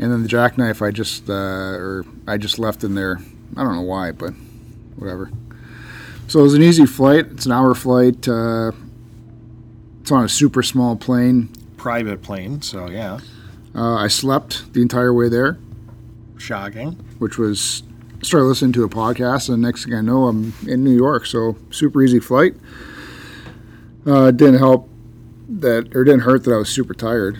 [0.03, 3.21] And then the jackknife I just uh, or I just left in there.
[3.55, 4.33] I don't know why, but
[4.97, 5.31] whatever.
[6.27, 7.27] So it was an easy flight.
[7.31, 8.27] It's an hour flight.
[8.27, 8.73] Uh,
[10.01, 11.47] it's on a super small plane.
[11.77, 13.19] Private plane, so yeah.
[13.73, 15.57] Uh, I slept the entire way there,
[16.37, 16.91] Shocking.
[17.19, 17.83] which was
[18.21, 21.25] started listening to a podcast, and next thing I know, I'm in New York.
[21.25, 22.55] So super easy flight.
[24.05, 24.89] Uh, it didn't help
[25.47, 27.39] that, or didn't hurt that I was super tired.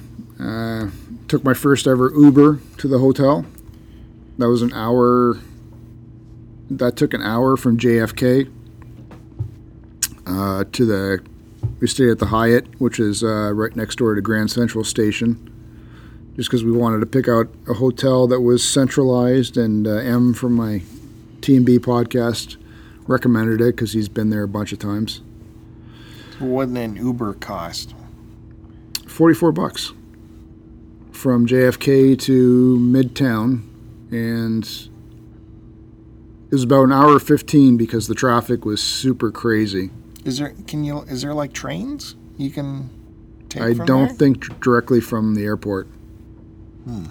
[1.34, 3.43] Took my first ever Uber to the hotel.
[4.38, 5.39] That was an hour.
[6.69, 8.52] That took an hour from JFK
[10.28, 11.26] uh, to the.
[11.80, 15.50] We stayed at the Hyatt, which is uh, right next door to Grand Central Station
[16.36, 19.58] just because we wanted to pick out a hotel that was centralized.
[19.58, 20.84] And uh, M from my
[21.41, 22.58] T&B podcast
[23.08, 25.22] recommended it because he's been there a bunch of times.
[26.38, 27.96] What did an Uber cost?
[29.08, 29.93] 44 bucks
[31.24, 33.64] from JFK to Midtown.
[34.12, 39.90] And it was about an hour 15 because the traffic was super crazy.
[40.26, 42.90] Is there can you is there like trains you can
[43.48, 44.16] take I don't there?
[44.16, 45.88] think directly from the airport.
[46.84, 47.06] Hmm.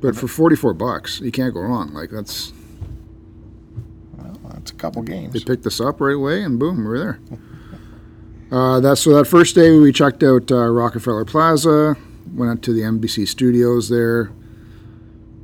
[0.00, 1.92] But for 44 bucks, you can't go wrong.
[1.92, 2.52] Like that's
[4.16, 5.32] Well, that's a couple games.
[5.32, 7.20] They picked us up right away, and boom, we're there.
[8.50, 9.14] Uh, that's so.
[9.14, 11.96] That first day, we checked out uh, Rockefeller Plaza,
[12.34, 14.32] went out to the NBC studios there,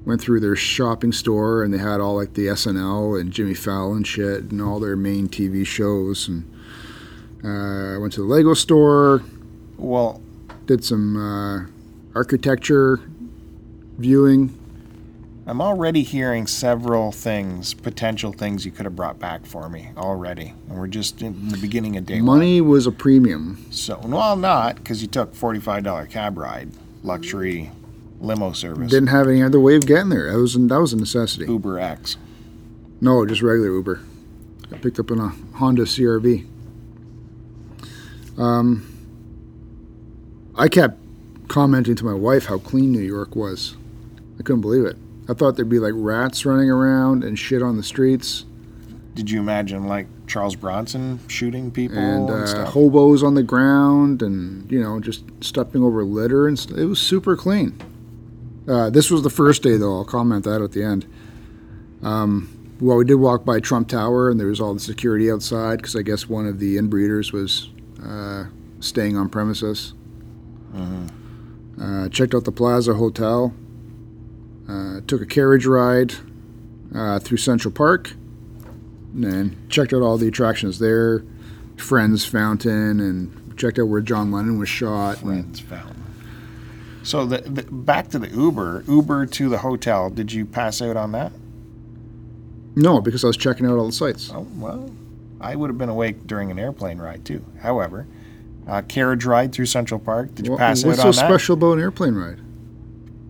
[0.05, 4.03] went through their shopping store, and they had all like the SNL and Jimmy Fallon
[4.03, 6.27] shit and all their main TV shows.
[6.27, 6.53] And
[7.45, 9.23] uh, went to the Lego store,
[9.77, 10.21] Well,
[10.67, 11.67] did some uh,
[12.17, 13.01] architecture
[13.99, 14.59] viewing.
[15.49, 20.53] I'm already hearing several things, potential things you could have brought back for me already,
[20.69, 22.39] and we're just in the beginning of day one.
[22.39, 23.65] Money was a premium.
[23.71, 26.71] So, well, not because you took forty-five dollar cab ride,
[27.05, 27.71] luxury
[28.19, 30.33] limo service, Didn't have any other way of getting there.
[30.33, 31.47] That was that was a necessity.
[31.47, 32.17] Uber X.
[33.01, 34.01] No, just regular Uber.
[34.73, 36.45] I picked up in a Honda CRV.
[38.37, 38.85] Um,
[40.57, 40.99] I kept
[41.47, 43.77] commenting to my wife how clean New York was.
[44.41, 44.97] I couldn't believe it.
[45.29, 48.45] I thought there'd be like rats running around and shit on the streets
[49.15, 54.23] Did you imagine like Charles Bronson shooting people and and, uh, hobos on the ground
[54.23, 57.81] and you know just stepping over litter and st- it was super clean.
[58.69, 59.99] Uh, this was the first day though.
[59.99, 61.07] I'll comment that at the end.
[62.03, 65.77] Um, well, we did walk by Trump Tower and there was all the security outside
[65.79, 67.71] because I guess one of the inbreeders was
[68.05, 68.45] uh,
[68.81, 69.95] staying on premises.
[71.81, 73.55] Uh, checked out the Plaza Hotel.
[74.69, 76.15] Uh, took a carriage ride
[76.95, 78.13] uh, through Central Park.
[79.15, 81.25] And then checked out all the attractions there.
[81.77, 85.23] Friends Fountain and checked out where John Lennon was shot.
[85.23, 86.03] and- Friends found.
[87.03, 90.11] So the, the back to the Uber, Uber to the hotel.
[90.11, 91.33] Did you pass out on that?
[92.75, 94.31] no, because I was checking out all the sites.
[94.35, 94.91] Oh well,
[95.41, 97.45] I would have been awake during an airplane ride too.
[97.61, 98.07] However,
[98.67, 100.35] uh, carriage ride through Central Park.
[100.35, 101.07] Did you Well, pass out so on that?
[101.07, 102.41] What's so special about an airplane ride?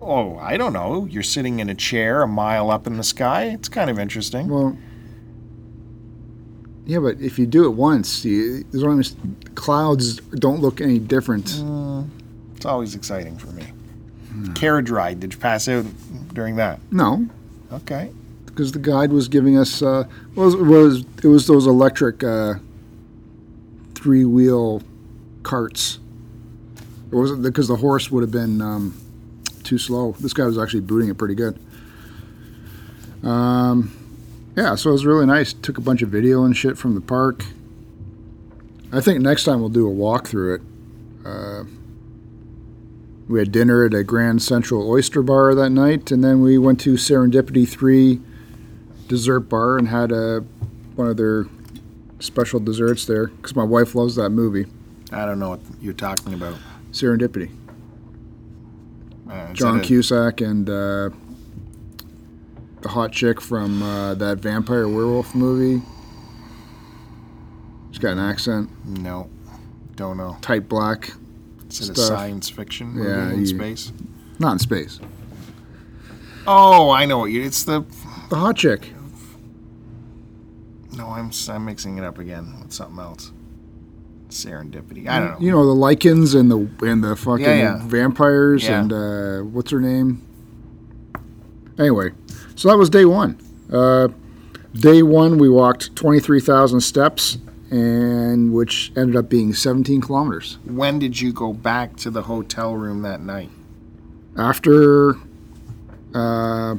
[0.01, 1.05] Oh, I don't know.
[1.09, 3.45] You're sitting in a chair a mile up in the sky.
[3.45, 4.47] It's kind of interesting.
[4.47, 4.77] Well,
[6.85, 9.05] yeah, but if you do it once, you, there's only
[9.55, 11.45] clouds don't look any different.
[11.47, 12.07] Mm,
[12.55, 13.63] it's always exciting for me.
[14.53, 15.19] Carriage ride.
[15.19, 15.85] Did you pass out
[16.33, 16.79] during that?
[16.91, 17.27] No,
[17.73, 18.11] Okay.
[18.45, 20.03] because the guide was giving us uh,
[20.35, 22.53] was was it was those electric uh,
[23.95, 24.83] three wheel
[25.41, 25.97] carts.
[27.11, 28.93] It wasn't because the horse would have been um,
[29.67, 30.13] too slow.
[30.19, 31.59] This guy was actually booting it pretty good.
[33.23, 33.95] Um,
[34.55, 35.53] yeah, so it was really nice.
[35.53, 37.45] Took a bunch of video and shit from the park.
[38.91, 40.61] I think next time we'll do a walk through it.
[41.25, 41.63] Uh,
[43.27, 46.79] we had dinner at a Grand Central Oyster Bar that night, and then we went
[46.81, 48.21] to Serendipity Three
[49.07, 50.43] dessert bar and had a
[50.95, 51.45] one of their
[52.19, 54.65] special desserts there because my wife loves that movie,
[55.11, 56.57] I don't know what you're talking about.
[56.91, 57.51] Serendipity.
[59.29, 61.09] Uh, John Cusack and uh,
[62.81, 65.83] the hot chick from uh, that vampire werewolf movie.
[67.91, 69.29] She's got an accent, No,
[69.95, 70.37] don't know.
[70.41, 71.11] tight black,
[71.69, 73.91] Is it a science fiction movie Yeah, in you- space?
[74.39, 74.99] not in space.
[76.45, 77.43] Oh, I know what you.
[77.43, 77.83] It's the.
[78.29, 78.93] The hot chick.
[80.95, 83.31] No, I'm I'm mixing it up again with something else.
[84.29, 85.07] Serendipity.
[85.07, 85.37] I don't know.
[85.39, 87.79] You know the Lycans and the and the fucking Yeah, yeah.
[87.83, 88.81] vampires Yeah.
[88.81, 90.21] and uh, what's her name?
[91.79, 92.11] Anyway,
[92.55, 93.37] so that was day one.
[93.71, 94.07] Uh,
[94.73, 97.37] day one, we walked twenty three thousand steps,
[97.69, 100.57] and which ended up being seventeen kilometers.
[100.65, 103.49] When did you go back to the hotel room that night?
[104.35, 105.15] After,
[106.13, 106.75] uh,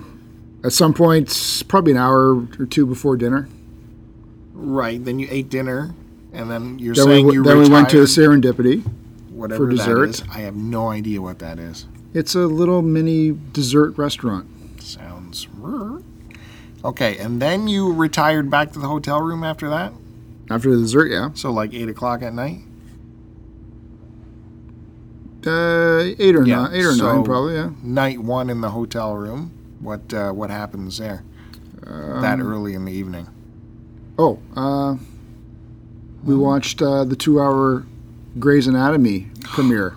[0.64, 3.48] at some point, probably an hour or two before dinner,
[4.54, 5.04] Right.
[5.04, 5.94] Then you ate dinner,
[6.32, 8.84] and then you're then saying we you then we went to retired, Serendipity.
[9.30, 10.08] whatever that dessert.
[10.10, 10.22] is.
[10.30, 11.86] I have no idea what that is.
[12.14, 14.46] It's a little mini dessert restaurant.
[14.82, 15.46] Sounds.
[16.84, 19.92] Okay, and then you retired back to the hotel room after that.
[20.50, 22.60] After the dessert, yeah, So like eight o'clock at night.
[25.46, 27.70] uh, eight or Yeah, nine, eight or so- nine, probably, yeah.
[27.82, 29.52] Night one in the hotel room.
[29.80, 31.22] What uh, what happens there?
[32.20, 33.26] that early in the evening.
[34.18, 34.96] Oh, uh,
[36.28, 37.84] we watched uh, the two-hour
[38.38, 39.96] Grey's Anatomy premiere.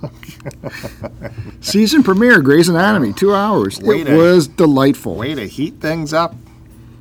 [1.62, 3.80] Season premiere, Grey's Anatomy, two hours.
[3.82, 5.16] Wait it a- was delightful.
[5.16, 6.34] Way to heat things up.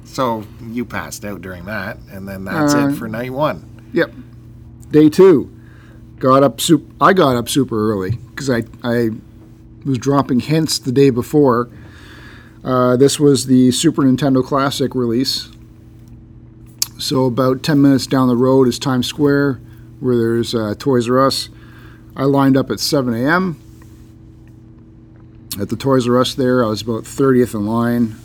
[0.05, 3.65] So you passed out during that, and then that's Uh, it for night one.
[3.93, 4.13] Yep.
[4.91, 5.51] Day two,
[6.19, 6.59] got up.
[7.01, 9.11] I got up super early because I I
[9.85, 11.69] was dropping hints the day before.
[12.65, 15.49] Uh, this was the Super Nintendo Classic release.
[17.01, 19.55] So about ten minutes down the road is Times Square,
[20.01, 21.49] where there's uh, Toys R Us.
[22.15, 23.59] I lined up at 7 a.m.
[25.59, 26.63] at the Toys R Us there.
[26.65, 28.17] I was about 30th in line,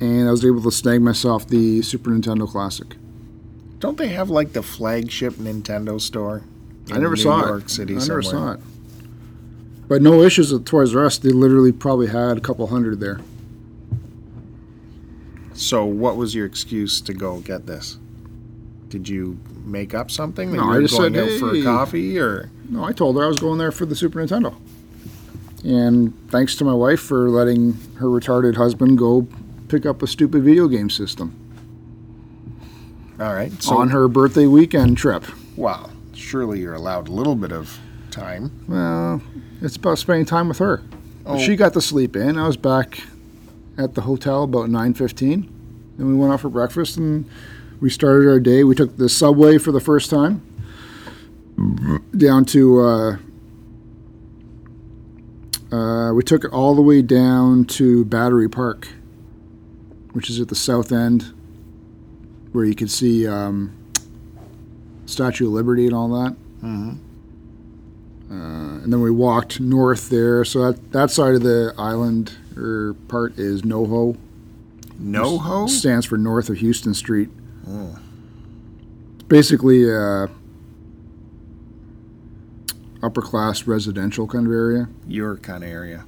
[0.00, 2.96] and I was able to snag myself the Super Nintendo Classic.
[3.78, 6.42] Don't they have like the flagship Nintendo store?
[6.90, 7.70] I never New saw York it.
[7.70, 8.22] City I somewhere?
[8.22, 8.60] never saw it.
[9.88, 11.18] But no issues with Toys R Us.
[11.18, 13.20] They literally probably had a couple hundred there.
[15.54, 17.98] So what was your excuse to go get this?
[18.88, 21.62] Did you make up something that No, you I just going said, out for a
[21.62, 24.54] coffee or No, I told her I was going there for the Super Nintendo.
[25.64, 29.26] And thanks to my wife for letting her retarded husband go
[29.68, 31.38] pick up a stupid video game system
[33.22, 33.52] all right.
[33.62, 35.24] So on her birthday weekend trip.
[35.56, 37.78] wow, surely you're allowed a little bit of
[38.10, 38.50] time.
[38.66, 39.22] Well,
[39.60, 40.82] it's about spending time with her.
[41.24, 41.38] Oh.
[41.38, 42.36] She got to sleep in.
[42.36, 43.00] I was back
[43.78, 45.48] at the hotel about 9:15,
[45.98, 47.24] and we went out for breakfast and
[47.80, 48.64] we started our day.
[48.64, 50.42] We took the subway for the first time
[52.16, 52.80] down to.
[52.80, 53.16] Uh,
[55.70, 58.88] uh, we took it all the way down to Battery Park,
[60.12, 61.32] which is at the south end,
[62.52, 63.74] where you could see um,
[65.06, 66.36] Statue of Liberty and all that
[68.82, 70.44] and then we walked north there.
[70.44, 74.16] So that that side of the island or part is NoHo.
[75.00, 75.68] NoHo?
[75.68, 77.28] stands for north of Houston Street.
[79.14, 80.28] It's basically a
[83.02, 84.88] upper class residential kind of area.
[85.06, 86.04] Your kind of area.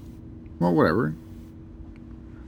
[0.60, 1.14] Well, whatever.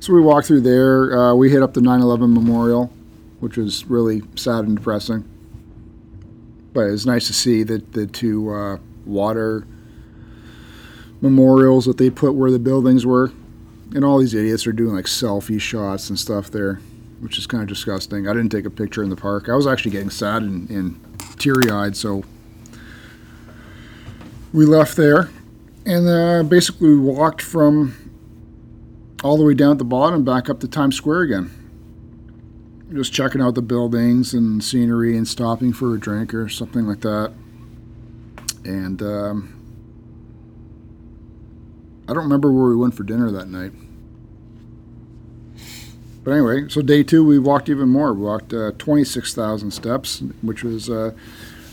[0.00, 1.18] So we walked through there.
[1.18, 2.92] Uh, we hit up the 9/11 memorial,
[3.40, 5.24] which was really sad and depressing.
[6.72, 9.66] But it was nice to see that the two uh, water
[11.20, 13.32] memorials that they put where the buildings were,
[13.94, 16.80] and all these idiots are doing like selfie shots and stuff there,
[17.20, 18.28] which is kind of disgusting.
[18.28, 19.48] I didn't take a picture in the park.
[19.48, 21.00] I was actually getting sad and, and
[21.38, 22.24] teary-eyed, so
[24.52, 25.30] we left there
[25.86, 27.94] and uh, basically we walked from
[29.22, 31.50] all the way down at the bottom back up to Times Square again.
[32.92, 37.00] Just checking out the buildings and scenery and stopping for a drink or something like
[37.00, 37.32] that.
[38.64, 39.54] And um,
[42.08, 43.72] I don't remember where we went for dinner that night.
[46.22, 48.12] But anyway, so day two, we walked even more.
[48.12, 51.12] We walked uh, 26,000 steps, which was uh,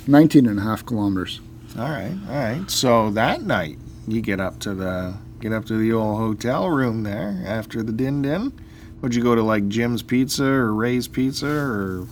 [0.06, 1.40] 19 and a half kilometers.
[1.78, 2.70] All right, all right.
[2.70, 7.04] So that night, you get up to the get up to the old hotel room
[7.04, 8.54] there after the din din.
[9.02, 12.08] Would you go to like Jim's Pizza or Ray's Pizza or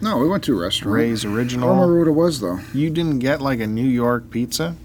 [0.00, 0.94] No, we went to a restaurant.
[0.94, 1.68] Ray's original.
[1.68, 2.60] I don't remember what it was, though.
[2.72, 4.76] You didn't get like a New York pizza?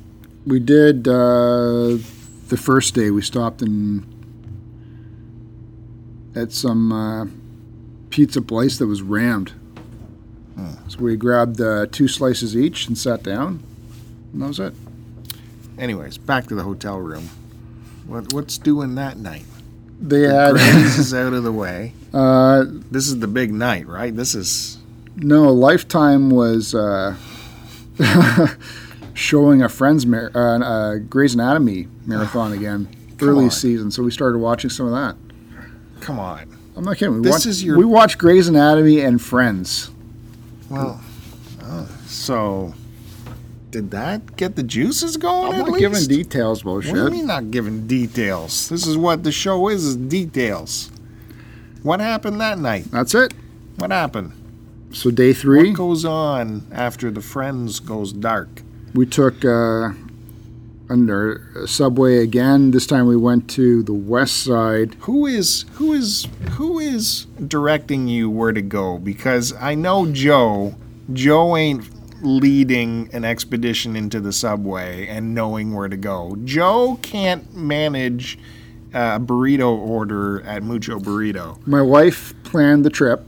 [0.48, 1.98] We did uh,
[2.50, 3.12] the first day.
[3.12, 4.06] We stopped in
[6.36, 7.26] at some uh,
[8.10, 9.54] pizza place that was rammed.
[10.88, 13.62] So we grabbed uh, two slices each and sat down,
[14.34, 14.74] and that was it.
[15.78, 17.30] Anyways, back to the hotel room.
[18.08, 19.44] What what's doing that night?
[20.00, 21.94] They The had is out of the way.
[22.14, 24.16] uh, This is the big night, right?
[24.16, 24.78] This is
[25.18, 27.16] no Lifetime was uh,
[29.18, 32.88] showing a Friends mar- uh, uh, Grey's Anatomy marathon again,
[33.22, 33.52] early on.
[33.52, 33.92] season.
[33.92, 35.16] So we started watching some of that.
[36.02, 36.56] Come on.
[36.76, 37.16] I'm not kidding.
[37.16, 39.90] We This watch, is your- We watch Grey's Anatomy and Friends.
[40.70, 41.02] Well,
[41.64, 42.74] oh, so
[43.72, 45.54] did that get the juices going?
[45.62, 48.70] I'm not giving details about What do you mean not giving details?
[48.70, 50.92] This is what the show is: is details.
[51.84, 52.86] What happened that night?
[52.92, 53.34] That's it.
[53.78, 54.34] What happened?
[54.92, 58.62] So day three, What goes on after the friends goes dark?
[58.98, 59.92] We took uh,
[60.90, 62.72] under a subway again.
[62.72, 64.96] This time we went to the west side.
[65.02, 68.98] Who is who is who is directing you where to go?
[68.98, 70.76] Because I know Joe.
[71.14, 71.88] Joe ain't
[72.24, 76.36] leading an expedition into the subway and knowing where to go.
[76.44, 78.40] Joe can't manage
[78.94, 81.66] a burrito order at Mucho Burrito.
[81.68, 83.27] My wife planned the trip,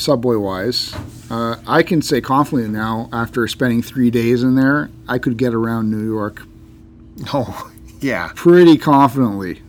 [0.00, 0.94] subway wise.
[1.30, 5.54] Uh, I can say confidently now, after spending three days in there, I could get
[5.54, 6.42] around New York
[7.32, 7.70] Oh,
[8.00, 8.30] yeah.
[8.34, 9.62] pretty confidently,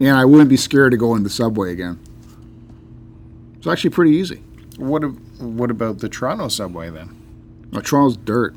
[0.00, 1.98] and I wouldn't be scared to go in the subway again.
[3.58, 4.42] It's actually pretty easy.
[4.76, 5.02] What
[5.40, 7.14] what about the Toronto subway then?
[7.74, 8.54] Uh, Toronto's dirt.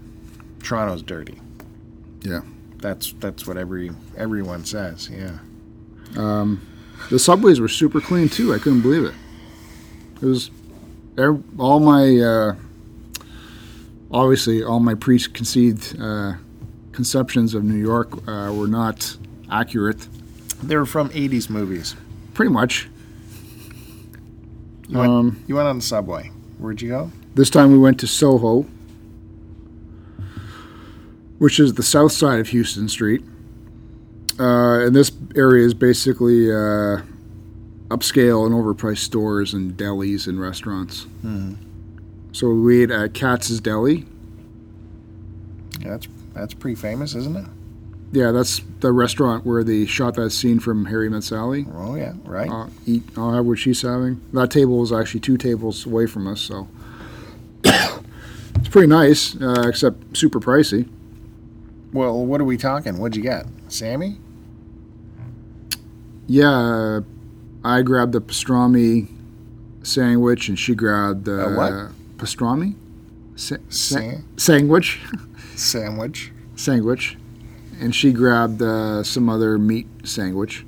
[0.63, 1.39] Toronto's dirty.
[2.21, 2.41] Yeah.
[2.77, 5.09] That's that's what every everyone says.
[5.11, 5.39] Yeah.
[7.09, 8.53] The subways were super clean too.
[8.53, 9.13] I couldn't believe it.
[10.21, 10.49] It was
[11.57, 12.55] all my uh,
[14.11, 16.33] obviously all my preconceived uh,
[16.91, 19.17] conceptions of New York uh, were not
[19.51, 20.07] accurate.
[20.63, 21.95] They were from 80s movies.
[22.33, 22.89] Pretty much.
[24.87, 26.31] You went, Um, you went on the subway.
[26.57, 27.11] Where'd you go?
[27.35, 28.65] This time we went to Soho,
[31.37, 33.21] which is the south side of Houston Street.
[34.39, 37.01] Uh, and this area is basically uh,
[37.89, 41.05] upscale and overpriced stores and delis and restaurants.
[42.31, 44.05] So we ate at Katz's Deli.
[45.79, 47.45] Yeah, that's that's pretty famous, isn't it?
[48.11, 51.65] Yeah, that's the restaurant where they shot that scene from Harry Met Sally.
[51.73, 52.49] Oh yeah, right.
[52.49, 53.03] I'll eat.
[53.17, 54.21] I'll have what she's having.
[54.33, 56.67] That table was actually two tables away from us, so
[57.63, 60.89] it's pretty nice, uh, except super pricey.
[61.93, 62.97] well, what are we talking?
[62.97, 64.17] What'd you get, Sammy?
[66.27, 67.01] Yeah,
[67.65, 69.07] I grabbed the pastrami
[69.81, 71.91] sandwich, and she grabbed the what?
[72.17, 72.75] pastrami
[73.35, 75.01] Sa- sa- Sa- sandwich,
[75.55, 76.31] sandwich.
[76.55, 77.17] sandwich,
[77.79, 80.63] and she grabbed uh, some other meat sandwich.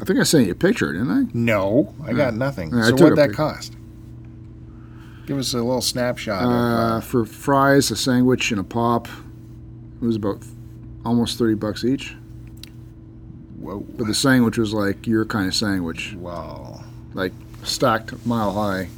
[0.00, 1.26] I think I sent you a picture, didn't I?
[1.32, 2.70] No, I got nothing.
[2.74, 3.72] Yeah, I so took a that pic- cost?
[5.26, 6.42] Give us a little snapshot.
[6.42, 9.08] of, Uh, uh, for fries, a sandwich, and a pop,
[10.02, 10.42] it was about
[11.06, 12.16] almost thirty bucks each.
[13.64, 13.80] Whoa.
[13.96, 16.82] But the sandwich was like your kind of sandwich, Wow.
[17.14, 18.88] like stacked mile high.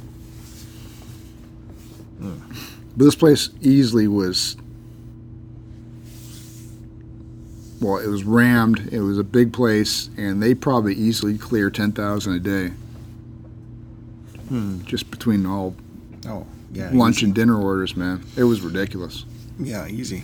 [2.19, 2.33] But
[3.05, 4.57] this place easily was.
[7.79, 8.89] Well, it was rammed.
[8.91, 12.73] It was a big place, and they probably easily clear ten thousand a day.
[14.85, 15.75] Just between all
[16.25, 16.89] Oh, yeah.
[16.93, 17.25] lunch easy.
[17.27, 19.25] and dinner orders, man, it was ridiculous.
[19.59, 20.23] Yeah, easy.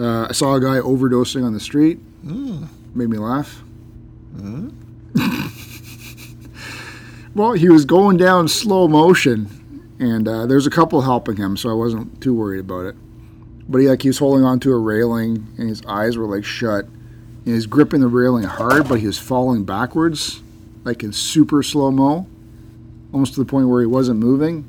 [0.00, 2.00] Uh, I saw a guy overdosing on the street.
[2.24, 2.68] Mm.
[2.94, 3.62] Made me laugh.
[7.34, 11.70] well, he was going down slow motion, and uh, there's a couple helping him, so
[11.70, 12.96] I wasn't too worried about it.
[13.68, 16.86] But he like he was holding onto a railing, and his eyes were like shut.
[16.86, 20.40] And he was gripping the railing hard, but he was falling backwards,
[20.84, 22.26] like in super slow mo,
[23.12, 24.68] almost to the point where he wasn't moving.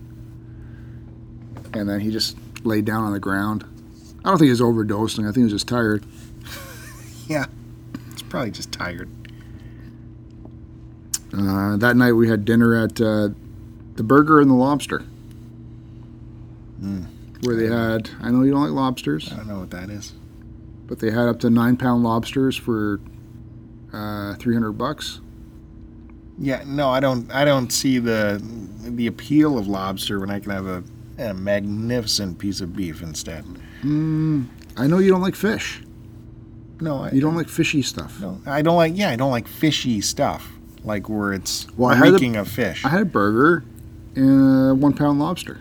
[1.73, 3.65] And then he just laid down on the ground.
[4.23, 5.23] I don't think he was overdosing.
[5.23, 6.05] I think he was just tired.
[7.27, 7.45] Yeah.
[8.11, 9.09] It's probably just tired.
[11.37, 13.29] Uh, that night we had dinner at uh,
[13.95, 15.03] the Burger and the Lobster,
[17.41, 18.09] where they had.
[18.21, 20.13] I know you don't like lobsters, I don't know what that is.
[20.85, 23.01] but they had up to nine pound lobsters for
[23.91, 25.19] uh, three hundred bucks.
[26.37, 27.29] Yeah, no, I don't.
[27.33, 28.41] I don't see the
[28.81, 30.83] the appeal of lobster when I can have a,
[31.17, 33.43] a magnificent piece of beef instead.
[33.83, 35.81] I know you don't like fish.
[36.81, 38.19] No, I, You don't like fishy stuff.
[38.19, 38.93] No, I don't like.
[38.95, 40.51] Yeah, I don't like fishy stuff.
[40.83, 42.83] Like where it's Well, I had a- reeking of fish.
[42.85, 43.63] I had a burger
[44.15, 45.59] and a one pound lobster,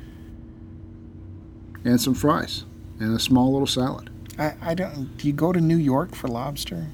[1.85, 2.65] and some fries,
[2.99, 4.11] and a small little salad.
[4.39, 5.17] I, I don't.
[5.17, 6.89] Do you go to New York for lobster?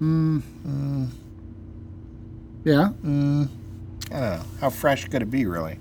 [0.00, 0.42] Mm.
[0.66, 1.08] Mm.
[2.64, 2.90] Yeah.
[3.04, 3.48] Mm.
[4.12, 4.44] I don't know.
[4.60, 5.78] How fresh could it be, really?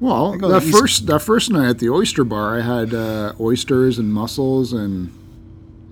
[0.00, 3.98] Well, that East- first that first night at the oyster bar, I had uh, oysters
[3.98, 5.12] and mussels and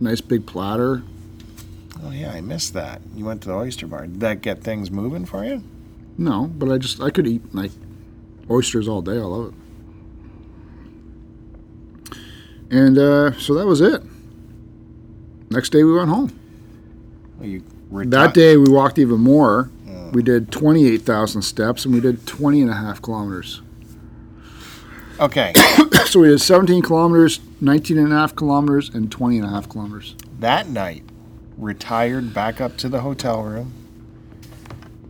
[0.01, 1.03] nice big platter.
[2.05, 3.01] Oh yeah, I missed that.
[3.14, 4.03] You went to the oyster bar.
[4.03, 5.62] Did that get things moving for you?
[6.18, 7.70] No, but I just I could eat like
[8.51, 9.12] oysters all day.
[9.18, 9.55] I love it.
[12.70, 14.03] And uh, so that was it.
[15.51, 16.38] Next day we went home.
[17.38, 19.70] Well, you Reti- That day we walked even more.
[20.12, 23.62] We did 28,000 steps and we did 20 and a half kilometers.
[25.20, 25.52] Okay,
[26.06, 29.68] So we did 17 kilometers, 19 and a half kilometers, and 20 and a half
[29.68, 30.14] kilometers.
[30.40, 31.02] that night,
[31.56, 33.72] retired back up to the hotel room.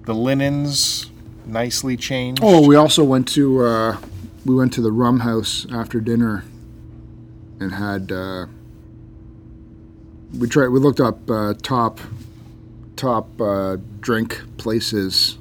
[0.04, 1.10] The linens
[1.46, 2.42] nicely changed.
[2.44, 3.96] Oh, we also went to uh,
[4.44, 6.44] we went to the rum house after dinner,
[7.58, 8.46] and had uh,
[10.38, 12.00] we tried we looked up uh, top
[12.96, 15.38] top uh, drink places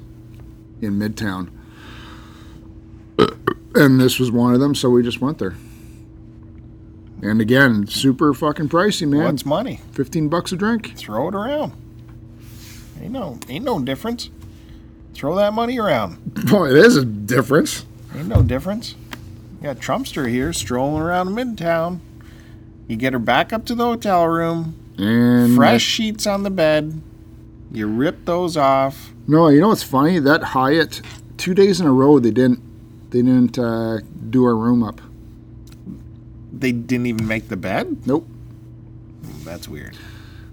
[0.80, 1.50] in Midtown,
[3.74, 4.74] and this was one of them.
[4.74, 5.54] So we just went there.
[7.22, 9.24] And again, super fucking pricey, man.
[9.24, 9.80] What's money?
[9.92, 10.94] Fifteen bucks a drink.
[10.96, 11.72] Throw it around.
[13.00, 14.30] Ain't no, ain't no difference.
[15.14, 16.18] Throw that money around.
[16.52, 17.86] Well, it is a difference.
[18.14, 18.94] Ain't no difference.
[19.60, 22.00] You got Trumpster here strolling around Midtown.
[22.86, 24.76] You get her back up to the hotel room.
[24.98, 27.00] And Fresh sheets on the bed.
[27.72, 29.12] You rip those off.
[29.26, 30.18] No, you know what's funny?
[30.18, 31.00] That Hyatt,
[31.38, 32.60] two days in a row, they didn't
[33.14, 35.00] they didn't uh, do our room up.
[36.52, 38.08] They didn't even make the bed.
[38.08, 38.26] Nope.
[39.44, 39.96] That's weird.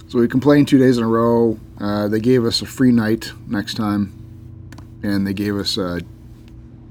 [0.09, 1.59] So we complained two days in a row.
[1.80, 4.14] Uh, they gave us a free night next time,
[5.01, 6.01] and they gave us uh,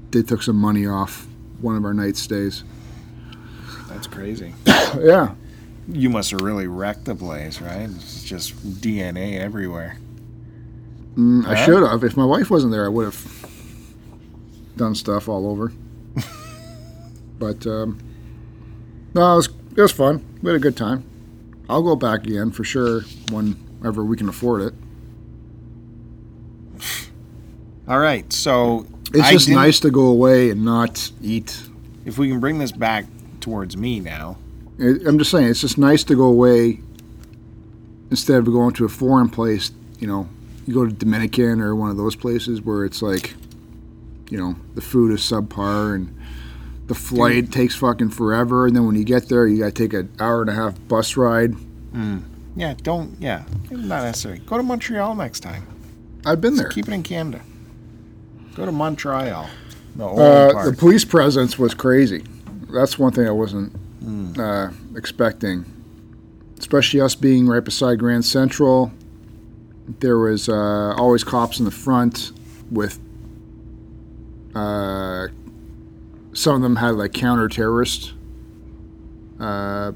[0.09, 1.25] they took some money off
[1.61, 2.65] one of our night stays.
[3.87, 4.53] That's crazy.
[4.65, 5.35] yeah,
[5.87, 7.89] You must have really wrecked the place, right?
[7.95, 9.97] It's just DNA everywhere.
[11.15, 12.03] Mm, I should have.
[12.03, 13.40] If my wife wasn't there, I would have
[14.75, 15.71] done stuff all over.
[17.39, 17.99] but um,
[19.13, 20.25] no, it was it was fun.
[20.41, 21.03] We had a good time.
[21.69, 23.01] I'll go back again for sure
[23.31, 24.73] whenever we can afford it.
[27.87, 31.61] All right, so It's I just nice to go away and not eat.
[32.05, 33.05] If we can bring this back
[33.39, 34.37] towards me now,
[34.79, 36.79] I'm just saying, it's just nice to go away
[38.09, 39.71] instead of going to a foreign place.
[39.99, 40.29] You know,
[40.65, 43.33] you go to Dominican or one of those places where it's like,
[44.31, 46.17] you know, the food is subpar and
[46.87, 48.65] the flight takes fucking forever.
[48.65, 50.75] And then when you get there, you got to take an hour and a half
[50.87, 51.53] bus ride.
[52.55, 54.39] yeah, don't, yeah, not necessary.
[54.39, 55.67] Go to Montreal next time.
[56.25, 56.69] I've been there.
[56.69, 57.41] Keep it in Canada.
[58.55, 59.49] Go to Montreal.
[59.95, 62.23] The Uh, the police presence was crazy.
[62.71, 63.75] That's one thing I wasn't
[64.39, 65.65] uh, expecting,
[66.57, 68.91] especially us being right beside Grand Central.
[69.99, 72.31] There was uh, always cops in the front
[72.71, 72.97] with.
[74.55, 75.27] Uh,
[76.33, 78.13] some of them had like counter-terrorist
[79.39, 79.91] uh,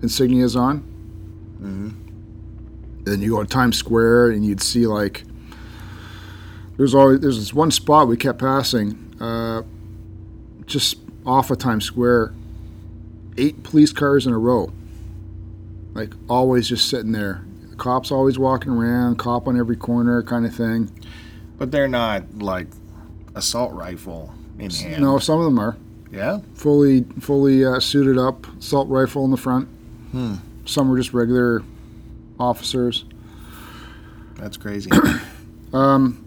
[0.00, 0.80] insignias on.
[1.60, 1.90] Mm-hmm.
[3.04, 5.24] Then you go to Times Square and you'd see like
[6.76, 9.62] there's always there's this one spot we kept passing, uh,
[10.66, 12.34] just off of Times Square.
[13.38, 14.72] Eight police cars in a row,
[15.94, 17.44] like always just sitting there.
[17.70, 20.90] The cops always walking around, cop on every corner, kind of thing.
[21.58, 22.68] but they're not like
[23.36, 25.02] assault rifle in hand.
[25.02, 25.76] No, some of them are
[26.10, 26.40] Yeah?
[26.54, 29.68] fully fully uh, suited up, assault rifle in the front.
[30.12, 30.34] Hmm.
[30.64, 31.62] Some were just regular
[32.40, 33.04] officers.
[34.34, 34.90] That's crazy.
[35.72, 36.24] Um,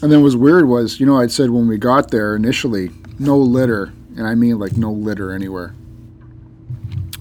[0.00, 2.90] and then what was weird was, you know, I'd said when we got there initially,
[3.18, 5.74] no litter, and I mean like no litter anywhere.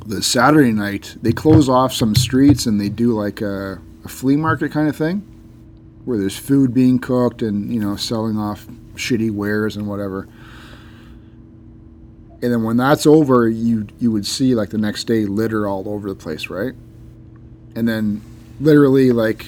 [0.06, 4.38] The Saturday night, they close off some streets and they do like a, a flea
[4.38, 5.20] market kind of thing,
[6.06, 10.28] where there's food being cooked and you know selling off shitty wares and whatever.
[12.42, 15.88] And then when that's over, you you would see like the next day litter all
[15.88, 16.74] over the place, right?
[17.76, 18.22] And then
[18.60, 19.48] literally like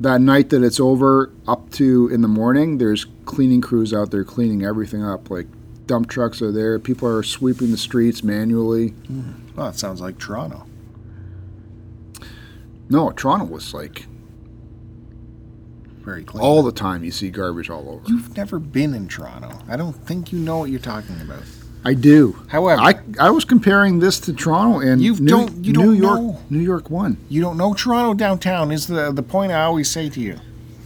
[0.00, 4.24] that night that it's over up to in the morning there's cleaning crews out there
[4.24, 5.46] cleaning everything up like
[5.86, 9.32] dump trucks are there people are sweeping the streets manually mm-hmm.
[9.56, 10.66] well, it sounds like Toronto.
[12.88, 14.06] no toronto was like
[16.04, 16.42] Very clean.
[16.44, 19.58] all the time you see garbage all over You've never been in Toronto.
[19.68, 21.42] I don't think you know what you're talking about.
[21.84, 25.72] i do However, i i was comparing this to toronto and You new, don't- you
[25.72, 26.40] new don't york know.
[26.50, 30.08] new york one you don't know Toronto downtown is the the point I always say
[30.10, 30.36] to you.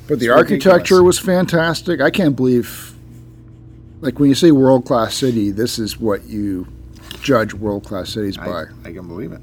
[0.08, 1.02] but the It's architecture ridiculous.
[1.04, 2.94] was fantastic i can't believe
[4.00, 6.66] like when you say world class city this is what you
[7.22, 9.40] judge world class cities by I, I can believe it.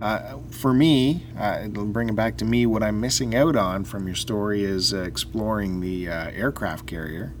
[0.00, 2.66] Uh, for me, uh, it'll bring it back to me.
[2.66, 7.32] What I'm missing out on from your story is uh, exploring the uh, aircraft carrier.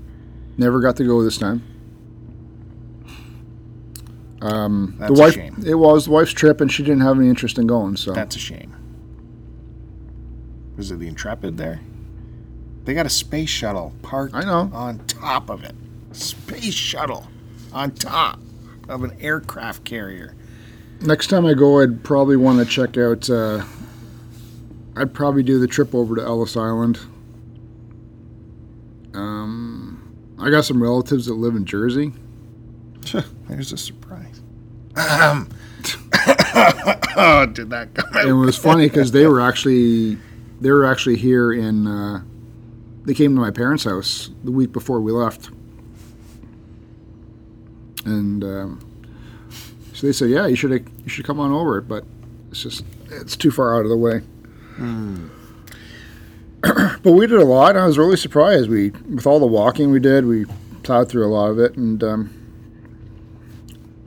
[0.56, 1.62] Never got to go this time.
[4.40, 5.62] Um, That's the a wife, shame.
[5.66, 7.96] it was the wife's trip, and she didn't have any interest in going.
[7.96, 8.74] So That's a shame.
[10.76, 11.80] Was it the Intrepid there?
[12.84, 14.70] They got a space shuttle parked I know.
[14.72, 15.74] on top of it.
[16.12, 17.26] Space shuttle
[17.72, 18.40] on top
[18.88, 20.34] of an aircraft carrier.
[21.00, 23.64] Next time I go, I'd probably want to check out uh,
[24.98, 26.98] I'd probably do the trip over to Ellis Island.
[29.14, 32.12] Um, I got some relatives that live in Jersey.
[33.48, 34.42] There's a surprise.
[34.96, 35.48] Um,
[37.16, 38.26] oh, did that come out?
[38.26, 40.18] It was funny because they were actually
[40.60, 42.22] they were actually here in uh,
[43.04, 45.50] they came to my parents' house the week before we left,
[48.04, 48.87] and um,
[49.98, 52.04] so they said, "Yeah, you should you should come on over," it, but
[52.52, 54.20] it's just it's too far out of the way.
[57.02, 57.76] but we did a lot.
[57.76, 58.70] I was really surprised.
[58.70, 60.46] We with all the walking we did, we
[60.84, 62.30] plowed through a lot of it, and um,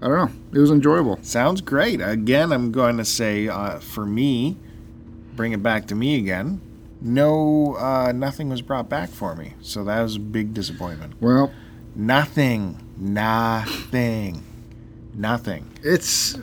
[0.01, 1.19] I don't know, it was enjoyable.
[1.23, 1.99] Sounds great.
[1.99, 4.55] Again, I'm going to say uh, for me,
[5.35, 6.61] bring it back to me again.
[7.01, 11.15] No, uh, nothing was brought back for me, so that was a big disappointment.
[11.19, 11.51] Well,
[11.93, 14.43] Nothing, nothing,
[15.13, 15.69] nothing.
[15.83, 16.35] It's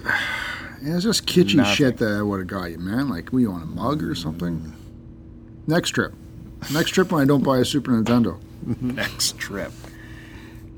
[0.80, 1.74] it's just kitschy Nothing.
[1.74, 3.08] shit that I would have got you, man.
[3.08, 4.72] Like we want a mug or something.
[5.66, 6.14] Next trip,
[6.72, 8.38] next trip when I don't buy a Super Nintendo.
[8.80, 9.70] Next trip,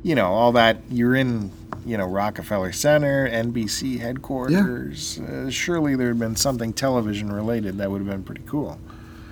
[0.03, 0.79] you know all that.
[0.91, 1.51] You're in,
[1.87, 5.19] you know Rockefeller Center, NBC headquarters.
[5.21, 8.79] Uh, surely there had been something television related that would have been pretty cool.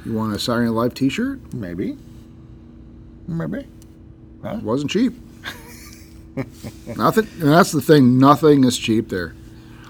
[0.04, 1.52] You want a Saturday Night Live T-shirt?
[1.52, 1.98] Maybe,
[3.26, 3.66] maybe.
[4.44, 5.12] It wasn't cheap.
[6.96, 7.28] nothing.
[7.40, 8.18] And that's the thing.
[8.18, 9.34] Nothing is cheap there.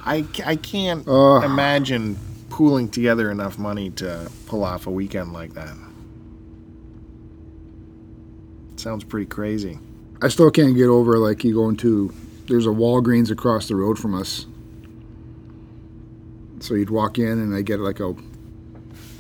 [0.04, 1.44] I, I can't Ugh.
[1.44, 2.18] imagine
[2.50, 5.76] pooling together enough money to pull off a weekend like that.
[8.76, 9.78] Sounds pretty crazy.
[10.22, 12.12] I still can't get over like you going to.
[12.46, 14.46] There's a Walgreens across the road from us.
[16.60, 18.14] So you'd walk in and I get like a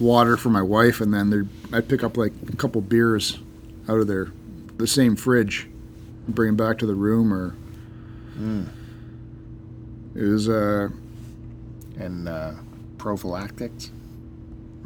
[0.00, 3.38] water for my wife, and then I'd pick up like a couple beers
[3.88, 4.32] out of their
[4.76, 5.68] the same fridge,
[6.28, 7.32] bring him back to the room.
[7.32, 7.54] Or
[10.14, 10.88] it was uh,
[11.98, 12.52] And uh,
[12.98, 13.90] prophylactics,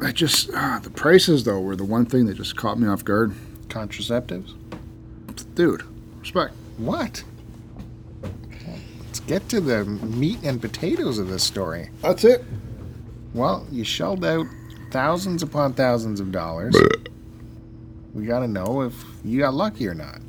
[0.01, 3.03] I just ah, the prices though were the one thing that just caught me off
[3.05, 3.33] guard,
[3.67, 4.53] contraceptives.
[5.55, 5.83] dude.
[6.19, 6.53] Respect.
[6.77, 7.23] What?
[9.05, 11.89] Let's get to the meat and potatoes of this story.
[12.01, 12.43] That's it.
[13.33, 14.47] Well, you shelled out
[14.91, 16.75] thousands upon thousands of dollars.
[18.13, 20.19] We got to know if you got lucky or not.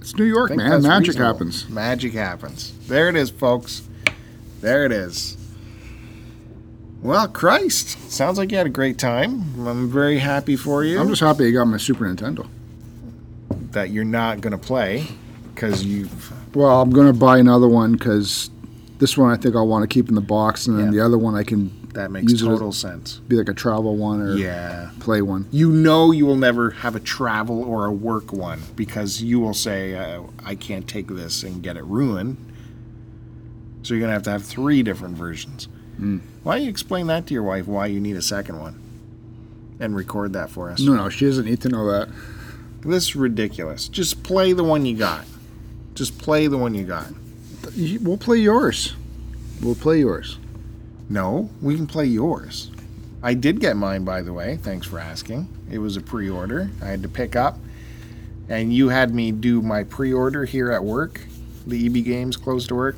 [0.00, 0.82] It's New York, man.
[0.82, 1.32] Magic reasonable.
[1.32, 1.68] happens.
[1.68, 2.72] Magic happens.
[2.88, 3.82] There it is, folks.
[4.60, 5.36] There it is.
[7.02, 8.10] Well, Christ.
[8.10, 9.66] Sounds like you had a great time.
[9.66, 12.48] I'm very happy for you I'm just happy I got my Super Nintendo.
[13.70, 15.06] that you're not going to play
[15.54, 16.32] because you've.
[16.56, 18.50] Well, I'm gonna buy another one because
[18.98, 20.90] this one I think I'll want to keep in the box, and then Yeah.
[20.92, 23.20] the other one I can That makes Use as- total sense.
[23.26, 24.90] be like a travel one or Yeah.
[25.00, 25.46] play one.
[25.50, 29.52] You know you will never have a travel or a work one because you will
[29.52, 32.36] say, uh, I can't take this and get it ruined.
[33.82, 35.66] So you're going to have to have three different versions.
[36.00, 36.20] Mm.
[36.44, 38.76] Why don't you explain that to your wife why you need a second one?
[39.80, 40.80] And record that for us.
[40.80, 42.08] No, no, she doesn't need to know that.
[42.82, 43.88] This is ridiculous.
[43.88, 45.24] Just play the one you got.
[45.96, 47.08] Just play the one you got.
[48.00, 48.94] We'll play yours.
[49.60, 50.38] We'll play yours.
[51.10, 52.70] No, we can play yours.
[53.22, 54.58] I did get mine, by the way.
[54.58, 55.48] Thanks for asking.
[55.70, 56.70] It was a pre order.
[56.82, 57.58] I had to pick up.
[58.48, 61.20] And you had me do my pre order here at work.
[61.66, 62.96] The EB Games closed to work.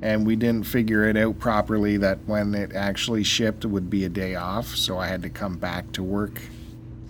[0.00, 4.04] And we didn't figure it out properly that when it actually shipped it would be
[4.04, 4.76] a day off.
[4.76, 6.40] So I had to come back to work.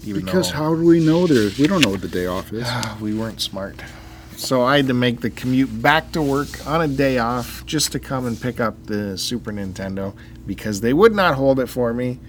[0.04, 1.50] Because though how do we know there?
[1.58, 2.66] We don't know what the day off is.
[3.00, 3.82] we weren't smart.
[4.38, 7.90] So I had to make the commute back to work on a day off just
[7.92, 10.14] to come and pick up the Super Nintendo
[10.46, 12.20] because they would not hold it for me,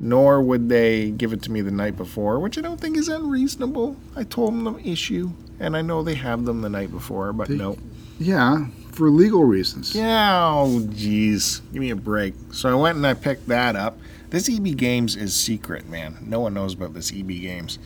[0.00, 3.08] nor would they give it to me the night before, which I don't think is
[3.08, 3.96] unreasonable.
[4.16, 5.30] I told them the issue,
[5.60, 7.78] and I know they have them the night before, but They- no.
[8.18, 9.94] Yeah, for legal reasons.
[9.94, 12.34] Yeah, oh jeez, give me a break.
[12.50, 13.98] So I went and I picked that up.
[14.30, 16.16] This EB Games is secret, man.
[16.26, 17.78] No one knows about this EB Games.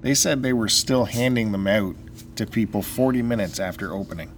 [0.00, 1.96] They said they were still handing them out
[2.36, 4.30] to people 40 minutes after opening.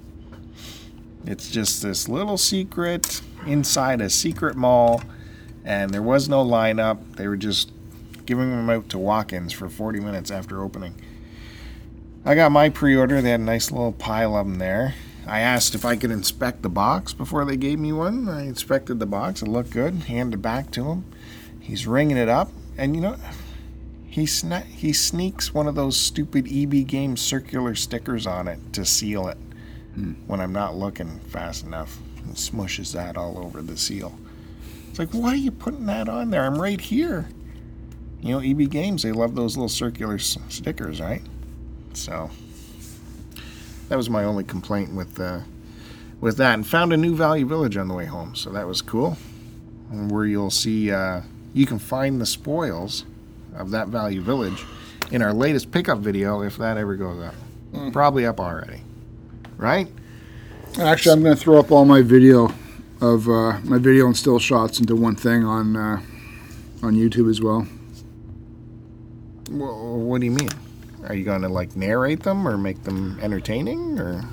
[1.24, 5.02] It's just this little secret inside a secret mall,
[5.64, 7.16] and there was no lineup.
[7.16, 7.72] They were just
[8.26, 10.94] giving them out to walk-ins for 40 minutes after opening.
[12.24, 13.22] I got my pre-order.
[13.22, 14.94] They had a nice little pile of them there.
[15.26, 18.28] I asked if I could inspect the box before they gave me one.
[18.28, 19.42] I inspected the box.
[19.42, 19.94] It looked good.
[19.94, 21.04] Handed it back to him.
[21.60, 23.16] He's ringing it up, and you know,
[24.16, 28.82] he sna- he sneaks one of those stupid EB Games circular stickers on it to
[28.82, 29.36] seal it
[30.26, 31.98] when I'm not looking fast enough.
[32.24, 34.18] And smushes that all over the seal.
[34.88, 36.44] It's like, why are you putting that on there?
[36.46, 37.28] I'm right here.
[38.22, 41.20] You know, EB Games, they love those little circular s- stickers, right?
[41.92, 42.30] So
[43.90, 45.40] that was my only complaint with uh,
[46.22, 48.80] with that, and found a new Value Village on the way home, so that was
[48.80, 49.18] cool.
[49.90, 51.20] where you'll see uh,
[51.52, 53.04] you can find the spoils
[53.58, 54.64] of that Value Village
[55.10, 57.34] in our latest pickup video if that ever goes up.
[57.92, 58.80] Probably up already,
[59.56, 59.88] right?
[60.80, 62.50] Actually, I'm going to throw up all my video
[63.00, 66.00] of uh, my video and still shots into one thing on uh,
[66.82, 67.66] on YouTube as well.
[69.50, 70.48] Well, what do you mean?
[71.04, 74.24] Are you going to like narrate them or make them entertaining or?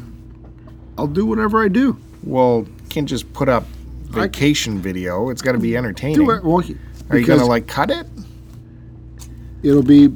[0.97, 1.97] I'll do whatever I do.
[2.23, 3.65] Well, can't just put up
[4.03, 5.29] vacation video.
[5.29, 6.15] It's got to be entertaining.
[6.15, 6.43] Do it.
[6.43, 6.63] Well,
[7.09, 8.07] Are you going to like cut it?
[9.63, 10.15] It'll be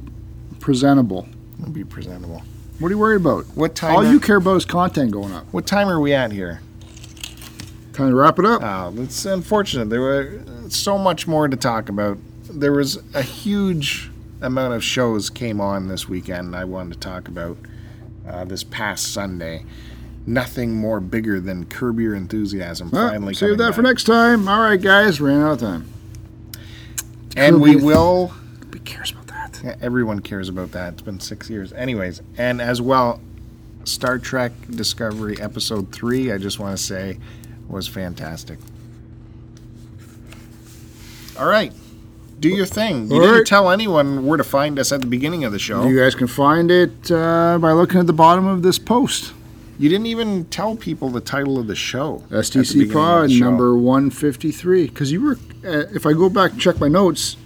[0.60, 1.28] presentable.
[1.60, 2.44] It'll be presentable.
[2.80, 3.46] What are you worried about?
[3.56, 3.96] What time?
[3.96, 5.46] All are, you care about is content going up.
[5.52, 6.62] what time are we at here?
[7.94, 8.62] Time to wrap it up.
[8.62, 9.90] Oh, it's unfortunate.
[9.90, 12.20] There were so much more to talk about.
[12.44, 16.56] There was a huge amount of shows came on this weekend.
[16.56, 17.58] I wanted to talk about
[18.28, 19.66] uh, this past Sunday.
[20.28, 23.90] Nothing more bigger than Curb Your Enthusiasm Well, finally save that for back.
[23.92, 24.48] next time.
[24.48, 25.92] All right, guys, ran out of time.
[27.36, 29.12] And we Curb will Nobody cares
[29.82, 30.94] everyone cares about that.
[30.94, 31.74] It's been six years.
[31.74, 33.22] Anyways, and as well,
[33.84, 37.18] Star Trek Discovery Episode 3, I just want to say,
[37.68, 38.60] was fantastic.
[41.40, 41.72] All right.
[42.40, 43.08] Do your thing.
[43.10, 43.46] You All didn't right.
[43.46, 45.88] tell anyone where to find us at the beginning of the show.
[45.88, 49.34] You guys can find it uh, by looking at the bottom of this post.
[49.80, 52.24] You didn't even tell people the title of the show.
[52.26, 53.44] at the STC Pod show.
[53.46, 54.88] number 153.
[54.88, 55.34] Because you were,
[55.66, 57.38] uh, if I go back and check my notes,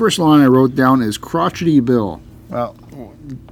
[0.00, 2.22] first line I wrote down is crotchety Bill.
[2.48, 2.74] Well,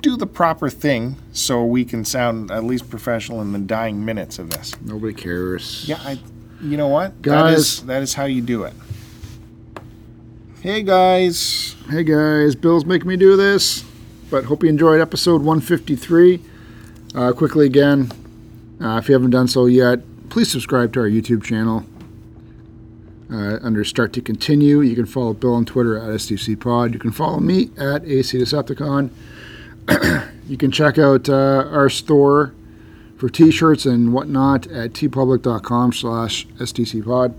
[0.00, 4.38] do the proper thing so we can sound at least professional in the dying minutes
[4.38, 4.74] of this.
[4.80, 5.86] Nobody cares.
[5.86, 6.18] Yeah, I.
[6.62, 7.58] You know what, That Guys.
[7.58, 8.72] is that is how you do it.
[10.62, 13.84] Hey guys, Hey guys, Bill's making me do this,
[14.30, 16.40] but hope you enjoyed episode 153.
[17.14, 18.10] Uh, quickly again,
[18.80, 21.84] uh, if you haven't done so yet, please subscribe to our YouTube channel.
[23.30, 26.94] Uh, under Start to Continue, you can follow Bill on Twitter at STC Pod.
[26.94, 29.10] You can follow me at AC Decepticon.
[30.48, 32.54] you can check out uh, our store
[33.18, 37.34] for t-shirts and whatnot at teepublic.com slash stcpod.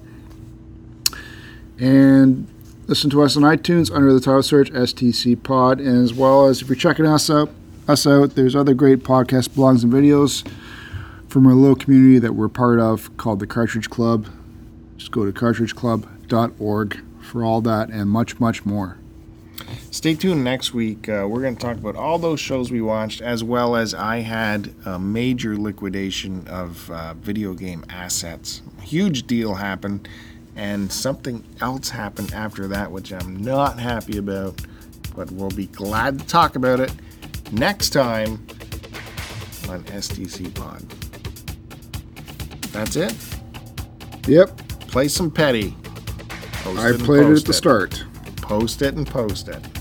[1.79, 2.47] And
[2.87, 6.61] listen to us on iTunes under the title search STC Pod, and as well as
[6.61, 7.49] if you're checking us out,
[7.87, 10.47] us out, there's other great podcast blogs and videos
[11.27, 14.27] from our little community that we're part of called the Cartridge Club.
[14.99, 18.97] Just go to cartridgeclub.org for all that and much, much more.
[19.91, 21.07] stay tuned next week.
[21.07, 24.19] Uh, we're going to talk about all those shows we watched, as well as I
[24.19, 28.61] had a major liquidation of uh, video game assets.
[28.81, 30.07] Huge deal happened,
[30.55, 34.59] and something else happened after that, which I'm not happy about.
[35.15, 36.91] But we'll be glad to talk about it
[37.51, 38.45] next time
[39.69, 40.81] on STC Pod.
[42.71, 43.15] That's it.
[44.27, 44.61] Yep,
[44.91, 45.75] Play some petty.
[46.63, 48.03] Post I played it at the start.
[48.37, 49.78] Post it and post it.